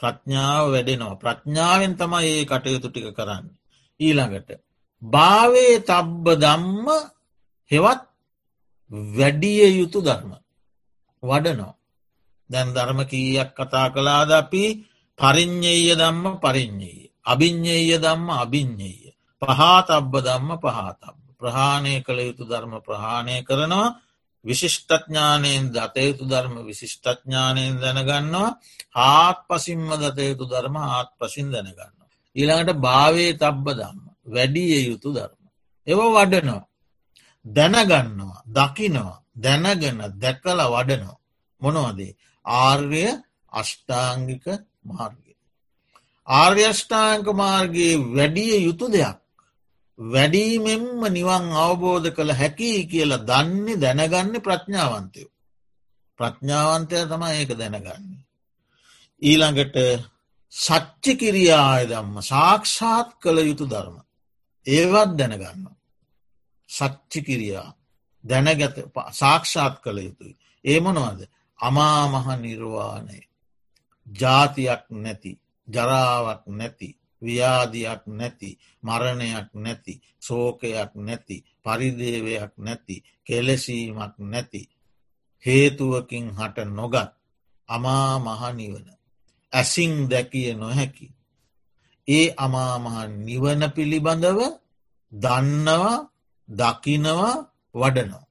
ප්‍රඥාව 0.00 0.64
වැඩෙනවා. 0.72 1.16
ප්‍රඥාවෙන් 1.16 1.94
තමයි 1.94 2.28
ඒ 2.30 2.44
කටයුතු 2.44 2.88
ටික 2.88 3.08
කරන්න. 3.12 3.46
ඊළඟට. 4.00 4.50
භාවේ 5.02 5.74
තබ්බ 5.80 6.26
දම්ම 6.34 6.86
හෙවත් 7.70 8.02
වැඩිය 9.10 9.76
යුතු 9.78 9.98
ධර්ම. 10.00 10.32
වඩනෝ. 11.22 11.75
දැන් 12.50 12.68
ධර්ම 12.70 13.00
කීයක් 13.04 13.50
කතා 13.52 13.88
කලාද 13.88 14.30
අපි 14.32 14.64
පරිං්ඥය 15.18 15.92
දම්ම 15.92 16.24
පරිං්ඥය. 16.38 17.10
අභිං්ඥය 17.24 17.94
දම්ම 17.96 18.28
අභිං්ඥය. 18.36 18.96
පහාතබ්බ 19.42 20.12
දම්ම 20.18 20.50
පහතබ. 20.56 21.16
ප්‍රහාණය 21.36 21.94
කළ 22.00 22.18
යුතු 22.22 22.44
ධර්ම 22.44 22.72
ප්‍රහාණය 22.80 23.36
කරනවා 23.42 23.94
විශිෂ්ටඥානයෙන් 24.44 25.64
දතයුතු 25.70 26.24
ධර්ම 26.24 26.54
විශිෂ්ටඥානයෙන් 26.64 27.74
දැනගන්නවා 27.76 28.56
හාත් 28.94 29.38
පසින්ම 29.48 29.90
දතයුතු 29.96 30.44
ධර්ම 30.44 30.76
හාත් 30.84 31.10
පසින් 31.18 31.46
දැනගන්න. 31.50 31.94
ඊළඟට 32.36 32.78
භාවේ 32.78 33.32
තබ්බ 33.34 33.66
දම්ම 33.72 34.06
වැඩිය 34.26 34.80
යුතු 34.82 35.08
ධර්ම. 35.12 35.42
එව 35.86 36.00
වඩනවා. 36.08 36.64
දැනගන්නවා 37.44 38.40
දකිනවා 38.48 39.18
දැනගෙන 39.36 39.98
දැකල 40.14 40.60
වඩනවා. 40.66 41.18
මොනවදේ 41.60 42.12
ආර්ය 42.46 43.06
අෂ්ටාංගික 43.52 44.46
මාර්ගය. 44.84 45.32
ආර්යෂ්ඨාංක 46.28 47.26
මාර්ගයේ 47.34 48.02
වැඩිය 48.16 48.64
යුතු 48.64 48.86
දෙයක්. 48.88 49.18
වැඩීමෙන්ම 49.98 51.00
නිවන් 51.08 51.44
අවබෝධ 51.56 52.08
කළ 52.10 52.32
හැකි 52.32 52.70
කියලා 52.86 53.24
දන්නේ 53.24 53.80
දැනගන්න 53.80 54.34
ප්‍රඥාවන්තයෝ. 54.40 55.30
ප්‍රඥාවන්තය 56.18 56.96
තමයි 57.04 57.32
ඒක 57.34 57.50
දැනගන්නේ. 57.54 58.24
ඊළඟට 59.22 59.76
සච්චි 60.52 61.12
කිරියාය 61.16 61.82
දම්ම 61.86 62.16
සාක්ෂාත් 62.22 63.08
කළ 63.22 63.38
යුතු 63.40 63.64
ධර්ම. 63.64 63.96
ඒවත් 64.66 65.10
දැනගන්න. 65.18 65.64
සච්චි 66.70 67.20
කිරියා 67.22 67.68
දැනගත 68.24 68.76
සාක්ෂාත් 69.12 69.74
කළ 69.80 69.98
යුතුයි. 69.98 70.34
ඒ 70.64 70.78
මොනවද 70.80 71.20
අමාමහ 71.60 72.28
නිර්වාණය. 72.36 73.20
ජාතියක් 74.06 74.84
නැති 74.92 75.32
ජරාවක් 75.68 76.42
නැති 76.48 76.88
ව්‍යාධයක් 77.22 78.02
නැති 78.08 78.50
මරණයක් 78.82 79.48
නැති 79.54 79.94
සෝකයක් 80.18 80.92
නැති 80.96 81.36
පරිදේවයක් 81.64 82.52
නැති 82.56 82.96
කෙලෙසීමක් 83.26 84.14
නැති 84.22 84.62
හේතුවකින් 85.44 86.26
හට 86.30 86.56
නොගත් 86.68 87.10
අමා 87.68 88.12
මහනිවන 88.18 88.86
ඇසිං 89.52 89.92
දැකිය 90.10 90.54
නොහැකි. 90.54 91.06
ඒ 92.08 92.26
අමාමහ 92.36 92.98
නිවන 93.18 93.62
පිළිබඳව 93.70 94.40
දන්නවා 95.12 95.98
දකිනවා 96.48 97.36
වඩනවා. 97.74 98.25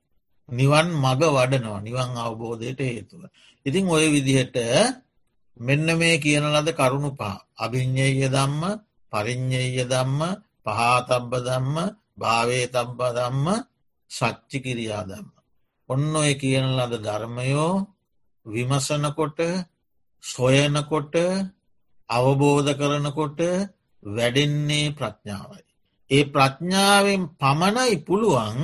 නිවන් 0.50 0.88
මග 0.96 1.22
වඩනවා 1.28 1.82
නිවන් 1.82 2.10
අවබෝධයට 2.18 2.80
හේතුව. 2.82 3.22
ඉතිං 3.66 3.86
ඔය 3.88 4.06
විදිහට 4.08 4.58
මෙන්න 5.58 5.88
මේ 5.96 6.18
කියන 6.18 6.46
ලද 6.46 6.70
කරුණු 6.72 7.12
පහ 7.12 7.34
අභිං්ඥය 7.58 8.28
දම්ම 8.28 8.62
පරිං්ඥය 9.14 9.84
දම්ම 9.84 10.22
පහාතබ්බ 10.66 11.32
දම්ම 11.40 11.78
භාවේ 12.18 12.66
තබ්බ 12.68 13.00
දම්ම 13.18 13.48
සච්චි 14.12 14.58
කිරියා 14.60 15.04
දම්ම. 15.04 15.28
ඔන්න 15.90 16.16
ඔය 16.16 16.32
කියන 16.36 16.68
ලද 16.78 16.94
ධර්මයෝ 16.98 17.74
විමසනකොට 18.46 19.40
සොයනකොට 20.24 21.16
අවබෝධ 22.10 22.72
කරනකොට 22.74 23.40
වැඩෙන්නේ 24.04 24.88
ප්‍රඥාවයි. 24.92 25.64
ඒ 26.12 26.26
ප්‍රඥාවෙන් 26.26 27.24
පමණයි 27.34 27.96
පුළුවන් 28.08 28.60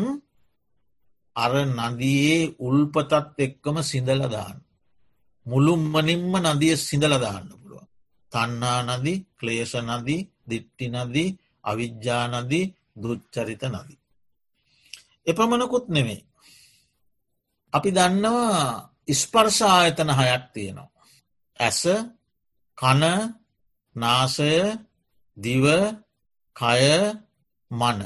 අර 1.36 1.54
නදියේ 1.68 2.54
උල්පතත් 2.60 3.12
එක්කම 3.38 3.78
සිදලදාන්න. 3.84 4.58
මුළුම්මනින්ම 5.46 6.34
නදිය 6.48 6.76
සිදලදාන්න 6.80 7.48
පුළුවන්. 7.52 7.88
තන්නා 8.32 8.80
නදී 8.90 9.24
ක්ලේෂ 9.40 9.74
නදී 9.82 10.28
දිට්ටි 10.50 10.86
නදී 10.90 11.30
අවිද්‍යානදී 11.64 12.72
දුච්චරිත 12.96 13.64
නදී. 13.66 14.00
එපමණකුත් 15.28 15.86
නෙමේ. 15.90 16.22
අපි 17.74 17.90
දන්නවා 17.92 18.90
ඉස්පර්ශායතන 19.08 20.10
හයක් 20.12 20.44
තියෙනවා. 20.54 21.06
ඇස 21.60 21.82
කන 22.78 23.04
නාසය 23.96 24.54
දිව 25.38 25.66
කය 26.56 26.84
මන 27.72 28.00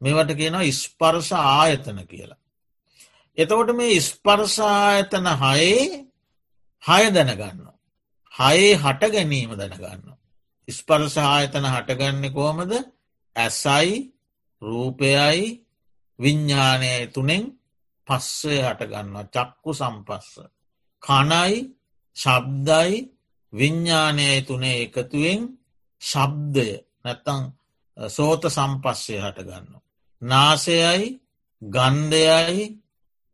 මේවට 0.00 0.30
කියනවා 0.34 0.62
ඉස්පර්ශ 0.62 1.32
ආයතන 1.32 1.98
කියලා. 2.06 2.41
එතකොට 3.38 3.70
මේ 3.72 3.96
ඉස්පර්ශායතන 3.96 5.26
හයේ 5.36 5.84
හය 6.82 7.02
දැනගන්න. 7.10 7.60
හයේ 8.34 8.74
හට 8.76 9.02
ගැනීම 9.10 9.52
දැනගන්න. 9.54 10.12
ස්පර්ශ 10.68 11.18
ආයතන 11.20 11.66
හටගන්න 11.66 12.24
කෝමද 12.30 12.72
ඇසයි 13.36 13.94
රූපයයි 14.62 15.40
විඤ්ඥානය 16.18 16.92
තුනෙන් 17.08 17.44
පස්සේ 18.08 18.60
හටගන්න 18.62 19.16
චක්කු 19.28 19.70
සම්පස්ස. 19.72 20.34
කනයි 21.02 21.54
ශබ්දයි 22.16 22.92
විඤ්ඥානයයි 23.52 24.38
තුනේ 24.42 24.78
එකතුවෙන් 24.82 25.42
ශබ්දය 26.02 26.68
නැත්තං 27.02 27.42
සෝත 27.96 28.42
සම්පස්සේ 28.48 29.20
හටගන්න. 29.20 29.66
නාසයයි 30.22 31.02
ගන්ධයයි 31.62 32.81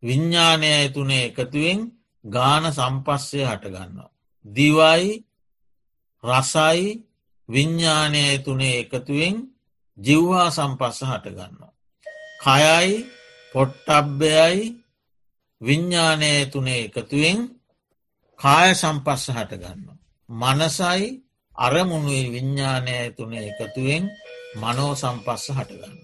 විඤ්ඥානයයි 0.02 0.88
තුනේ 0.88 1.24
එකතුවෙන් 1.26 1.80
ගාන 2.24 2.64
සම්පස්සේ 2.70 3.46
හටගන්නවා. 3.46 4.10
දිවයි 4.44 5.06
රසයි 6.24 6.82
විඤ්ඥානයයි 7.48 8.38
තුනේ 8.38 8.76
එකතුවෙන් 8.78 9.36
ජිව්වා 9.98 10.50
සම්පස්ස 10.50 11.00
හටගන්නවා. 11.04 11.72
කයයි 12.38 13.06
පොට්ටබ්බයයි 13.54 14.58
විඤ්ඥානය 15.60 16.32
තුනේ 16.46 16.84
එකතුවෙන් 16.84 17.38
කාය 18.40 18.70
සම්පස්ස 18.74 19.24
හටගන්න. 19.28 19.80
මනසයි 20.28 21.06
අරමුණුවේ 21.56 22.26
විඤ්ඥානය 22.28 22.96
තුනේ 23.16 23.44
එකතුවෙන් 23.50 24.04
මනෝ 24.56 24.92
සම්පස්ස 24.94 25.44
හටගන්න. 25.50 25.96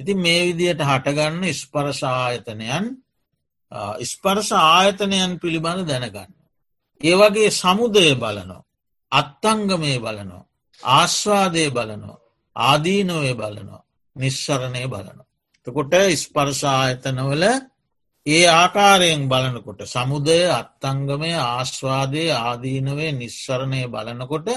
ඉති 0.00 0.12
මේ 0.16 0.40
විදියට 0.46 0.82
හටගන්න 0.82 1.44
ස්පරශායතනයන් 1.52 2.86
ස්පර්ශ 4.04 4.52
ආයතනයන් 4.52 5.32
පිළිබඳ 5.38 5.86
දැනගන්න. 5.86 6.32
ඒවගේ 7.00 7.50
සමුදය 7.52 8.14
බලනෝ. 8.14 8.62
අත්තංගමය 9.12 9.94
බලනෝ. 9.98 10.44
ආශ්වාදය 10.80 11.64
බලනෝ. 11.70 12.16
ආදීනොය 12.56 13.32
බලනෝ. 13.34 13.82
නිශ්සරණය 14.16 14.84
බලනො. 14.86 15.22
තකොට 15.66 15.94
ස්පර්ශායතනවල 16.14 17.44
ඒ 18.26 18.46
ආකාරයෙන් 18.52 19.22
බලනකොට 19.28 19.80
සමුදය 19.86 20.38
අත්තංගමය 20.52 21.32
ආශ්වාදය 21.36 22.24
ආදීනවේ 22.40 23.12
නිශ්සරණය 23.12 23.82
බලනකොට 23.86 24.48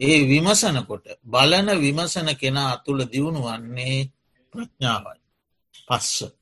ඒ 0.00 0.18
විමසනකොට 0.24 1.06
බලන 1.24 1.68
විමසන 1.76 2.28
කෙනා 2.36 2.68
අතුළ 2.72 3.00
දියුණු 3.04 3.40
වන්නේ 3.42 3.98
ප්‍රඥාවයි. 4.52 5.20
පස්ස. 5.88 6.37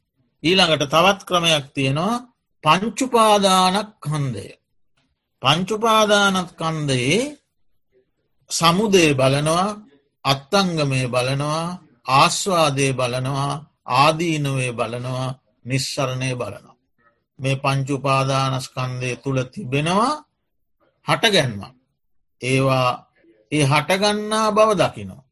ඊළඟට 0.47 0.91
තවත් 0.93 1.21
ක්‍රමයක් 1.29 1.67
තියෙනවා 1.75 2.25
පංචුපාදානක් 2.65 3.91
කන්දය. 4.01 4.47
පංචුපාදානත් 5.43 6.51
කන්දයේ 6.61 7.21
සමුදේ 8.51 9.11
බලනවා 9.15 9.69
අත්තංගමය 10.25 11.01
බලනවා 11.07 11.65
ආස්වාදය 12.13 12.89
බලනවා 12.93 13.53
ආදීනවේ 13.97 14.73
බලනවා 14.73 15.37
නිස්සරණය 15.65 16.31
බලනවා. 16.35 16.77
මේ 17.39 17.57
පංචුපාදානස්කන්දය 17.57 19.11
තුළ 19.23 19.41
තිබෙනවා 19.45 20.15
හටගැන්ම. 21.07 21.61
ඒවා 22.41 22.91
ඒ 23.53 23.65
හටගන්නා 23.65 24.49
බව 24.53 24.71
දකිනවා. 24.75 25.26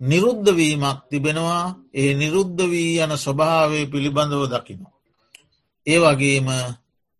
නිරුද්ධ 0.00 0.50
වීමක් 0.54 0.98
තිබෙනවා 1.10 1.76
ඒ 1.94 2.14
නිරුද්ධ 2.14 2.62
වී 2.70 3.00
යන 3.00 3.12
ස්වභාවය 3.16 3.80
පිළිබඳව 3.86 4.42
දකිනවා. 4.46 4.94
ඒ 5.86 5.98
වගේම 5.98 6.48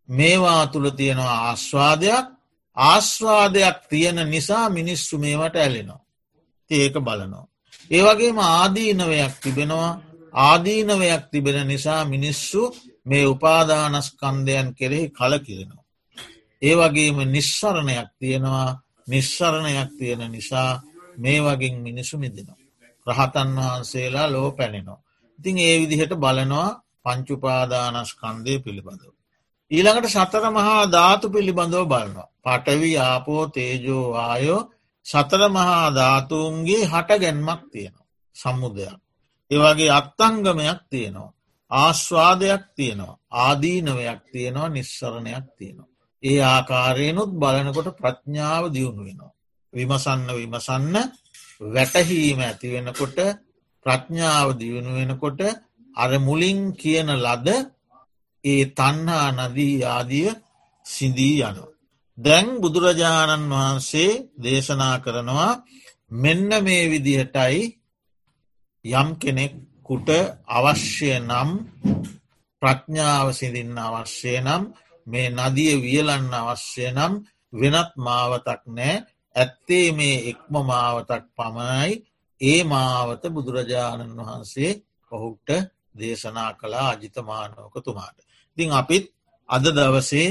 මේවා 0.09 0.63
තුළ 0.67 0.89
තියෙනවා 0.89 1.35
ආස්වාදයක් 1.49 2.25
ආස්වාදයක් 2.77 3.77
තියෙන 3.89 4.19
නිසා 4.29 4.69
මිනිස්සු 4.69 5.17
මේවට 5.17 5.55
ඇලෙනවා. 5.55 6.05
ඒක 6.71 6.95
බලනවා. 6.97 7.47
ඒ 7.91 8.01
වගේම 8.03 8.37
ආදීනවයක් 8.39 9.33
තිබෙනවා 9.43 9.91
ආදීනවයක් 10.33 11.23
තිබෙන 11.31 11.67
නිසා 11.67 12.05
මිනිස්සු 12.05 12.61
මේ 13.05 13.25
උපාදානස්කන්දයන් 13.27 14.67
කෙරෙහි 14.75 15.07
කල 15.09 15.33
කිරෙනවා. 15.39 15.85
ඒ 16.61 16.75
වගේම 16.75 17.17
නිස්සරණයක් 17.27 18.09
තියෙනවා 18.19 18.69
නිස්සරණයක් 19.07 19.89
තියෙන 19.97 20.31
නිසා 20.31 20.71
මේ 21.17 21.39
වගින් 21.41 21.75
මිනිසු 21.81 22.17
මිදිනවා. 22.17 22.58
රහතන් 23.09 23.49
වහන්සේලා 23.57 24.27
ලෝ 24.27 24.49
පැනෙනවා. 24.51 24.99
ඉතින් 25.39 25.57
ඒ 25.59 25.75
විදිහට 25.79 26.13
බලනවා 26.15 26.69
පංචුපාදානස්කන්දය 27.03 28.53
පිළිබඳව. 28.59 29.13
ඊළඟට 29.71 30.09
සතර 30.09 30.45
මහා 30.49 30.81
ධාතු 30.87 31.27
පිළිබඳව 31.29 31.83
බලනවා. 31.85 32.29
පටවි 32.43 32.91
ආපෝ 32.99 33.43
තේජෝ 33.47 34.05
ආයෝ 34.17 34.61
සතර 35.05 35.41
මහා 35.49 35.85
ධාතුන්ගේ 35.91 36.83
හට 36.85 37.09
ගැන්මක් 37.17 37.61
තියෙනවා. 37.71 38.07
සම්මුදයක්. 38.35 38.97
ඒවගේ 39.51 39.91
අත්තංගමයක් 39.91 40.79
තියෙනවා. 40.89 41.35
ආශ්වාදයක් 41.71 42.63
තියෙනවා. 42.75 43.19
ආදීනවයක් 43.37 44.21
තියෙනවා 44.33 44.69
නිස්සරණයක් 44.69 45.45
තියෙනවා. 45.57 45.89
ඒ 46.23 46.39
ආකාරයනුත් 46.45 47.31
බලනකොට 47.33 47.89
ප්‍රඥාව 47.97 48.63
දියුණු 48.73 49.01
වෙනවා. 49.03 49.33
විමසන්න 49.73 50.29
විමසන්න 50.31 50.95
වැටහීම 51.61 52.39
ඇති 52.39 52.67
වෙනකොට 52.69 53.17
ප්‍රඥාව 53.85 54.47
දියුණු 54.53 54.91
වෙනකොට 54.93 55.39
අර 55.95 56.11
මුලින් 56.19 56.59
කියන 56.73 57.09
ලද 57.17 57.47
ඒ 58.43 58.63
තන්හා 58.71 59.27
නදී 59.37 59.77
ආදිය 59.85 60.29
සිින්දී 60.85 61.37
යනවා. 61.41 61.75
දැන් 62.17 62.47
බුදුරජාණන් 62.61 63.51
වහන්සේ 63.51 64.11
දේශනා 64.37 64.95
කරනවා 64.97 65.51
මෙන්න 66.13 66.49
මේ 66.59 66.83
විදිහටයි 66.87 67.59
යම් 68.85 69.09
කෙනෙක්කුට 69.15 70.09
අවශ්‍ය 70.49 71.09
නම් 71.19 71.49
ප්‍රඥාව 72.61 73.27
සිඳින්න 73.31 73.77
අවශ්‍ය 73.79 74.33
නම් 74.37 74.63
මේ 75.07 75.27
නදිය 75.31 75.73
වියලන්න 75.77 76.33
අවශ්‍ය 76.33 76.85
නම් 76.89 77.13
වෙනත් 77.53 77.91
මාවතක් 77.97 78.61
නෑ 78.69 78.95
ඇත්තේ 79.39 79.87
මේ 79.93 80.17
එක්ම 80.31 80.53
මාවතක් 80.63 81.23
පමණයි 81.35 81.93
ඒ 82.41 82.61
මාවත 82.65 83.23
බුදුරජාණන් 83.29 84.17
වහන්සේ 84.19 84.71
ඔහුට 85.11 85.49
දේශනා 85.95 86.51
කලා 86.55 86.87
අජිතමානෝකතුමාට. 86.89 88.17
ඉතිං 88.51 88.71
අපිත් 88.73 89.05
අද 89.49 89.65
දවසේ 89.67 90.29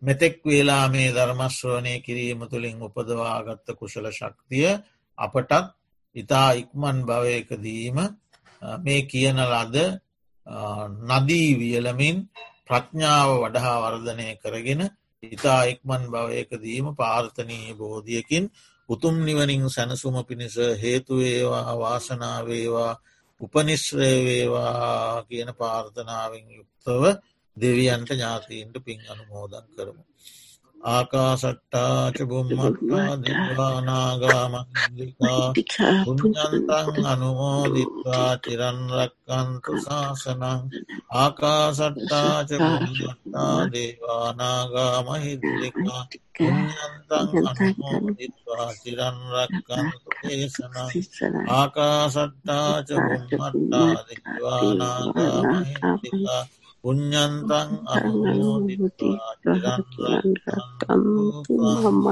මෙතෙක් 0.00 0.34
වෙලා 0.44 0.86
මේ 0.88 1.08
ධර්මශ්‍රවනය 1.10 1.94
කිරීම 2.00 2.40
තුළින් 2.44 2.78
උපදවාගත්ත 2.80 3.66
කුශල 3.74 4.06
ශක්තිය 4.10 4.68
අපටත් 5.18 5.52
ඉතා 6.16 6.50
ඉක්මන් 6.54 6.96
භවයකදීම 7.04 7.98
මේ 8.78 9.02
කියන 9.04 9.38
ලද 9.44 9.76
නදී 11.10 11.50
වියලමින් 11.54 12.16
ප්‍රඥාව 12.66 13.28
වඩහා 13.42 13.76
වර්ධනය 13.82 14.28
කරගෙන 14.36 14.82
ඉතා 15.22 15.62
ඉක්මන් 15.64 16.02
භවයකදීම 16.08 16.86
පාර්ථනී 16.96 17.74
බෝධියකින් 17.74 18.44
උතුම් 18.88 19.16
නිවනින් 19.20 19.64
සැනසුම 19.68 20.16
පිණිස 20.24 20.56
හේතුවේවා 20.82 21.78
වාසනාවේවා 21.78 22.92
උපනිශ්‍රයවේවා 23.40 25.24
කියන 25.24 25.50
පාර්ථනාවෙන් 25.54 26.46
යුක්තව 26.50 27.02
දෙවියන්ට 27.56 28.10
ඥාතීන්ට 28.10 28.76
පින් 28.80 29.00
අනුමෝදන් 29.08 29.66
කරමු. 29.74 30.02
ආකාසට්ටාච 30.80 32.16
බුම්මට්ටා 32.22 33.18
දිවානාගාමන්දිකා 33.18 35.52
පුුණ්ඥන්තන් 36.04 37.04
අනුමෝදිත්වා 37.04 38.38
චිරන්රක්කන්තු 38.38 39.78
ශාසනං 39.78 40.68
ආකාසට්ටාච 41.14 42.50
බුම්මට්ටා 42.58 43.70
දේවානාගාමහිද්දිකා 43.72 46.02
පුුණ්ඥන්තන් 46.34 47.46
අනුමෝදිත්වා 47.50 48.70
චිරන්රක්කන්තු 48.78 50.08
දේශනං 50.22 51.34
ආකාසට්ටාච 51.50 52.88
බුම්මට්ටා 53.28 54.00
දිවානාගාමහිද්දිකා 54.08 56.42
පුඤ්ඤන්තං 56.84 57.70
අනුමෝදිත්වා 57.88 59.32
චිරන් 59.42 60.28
රැක්කන්තු 60.44 61.52
මම 61.58 62.06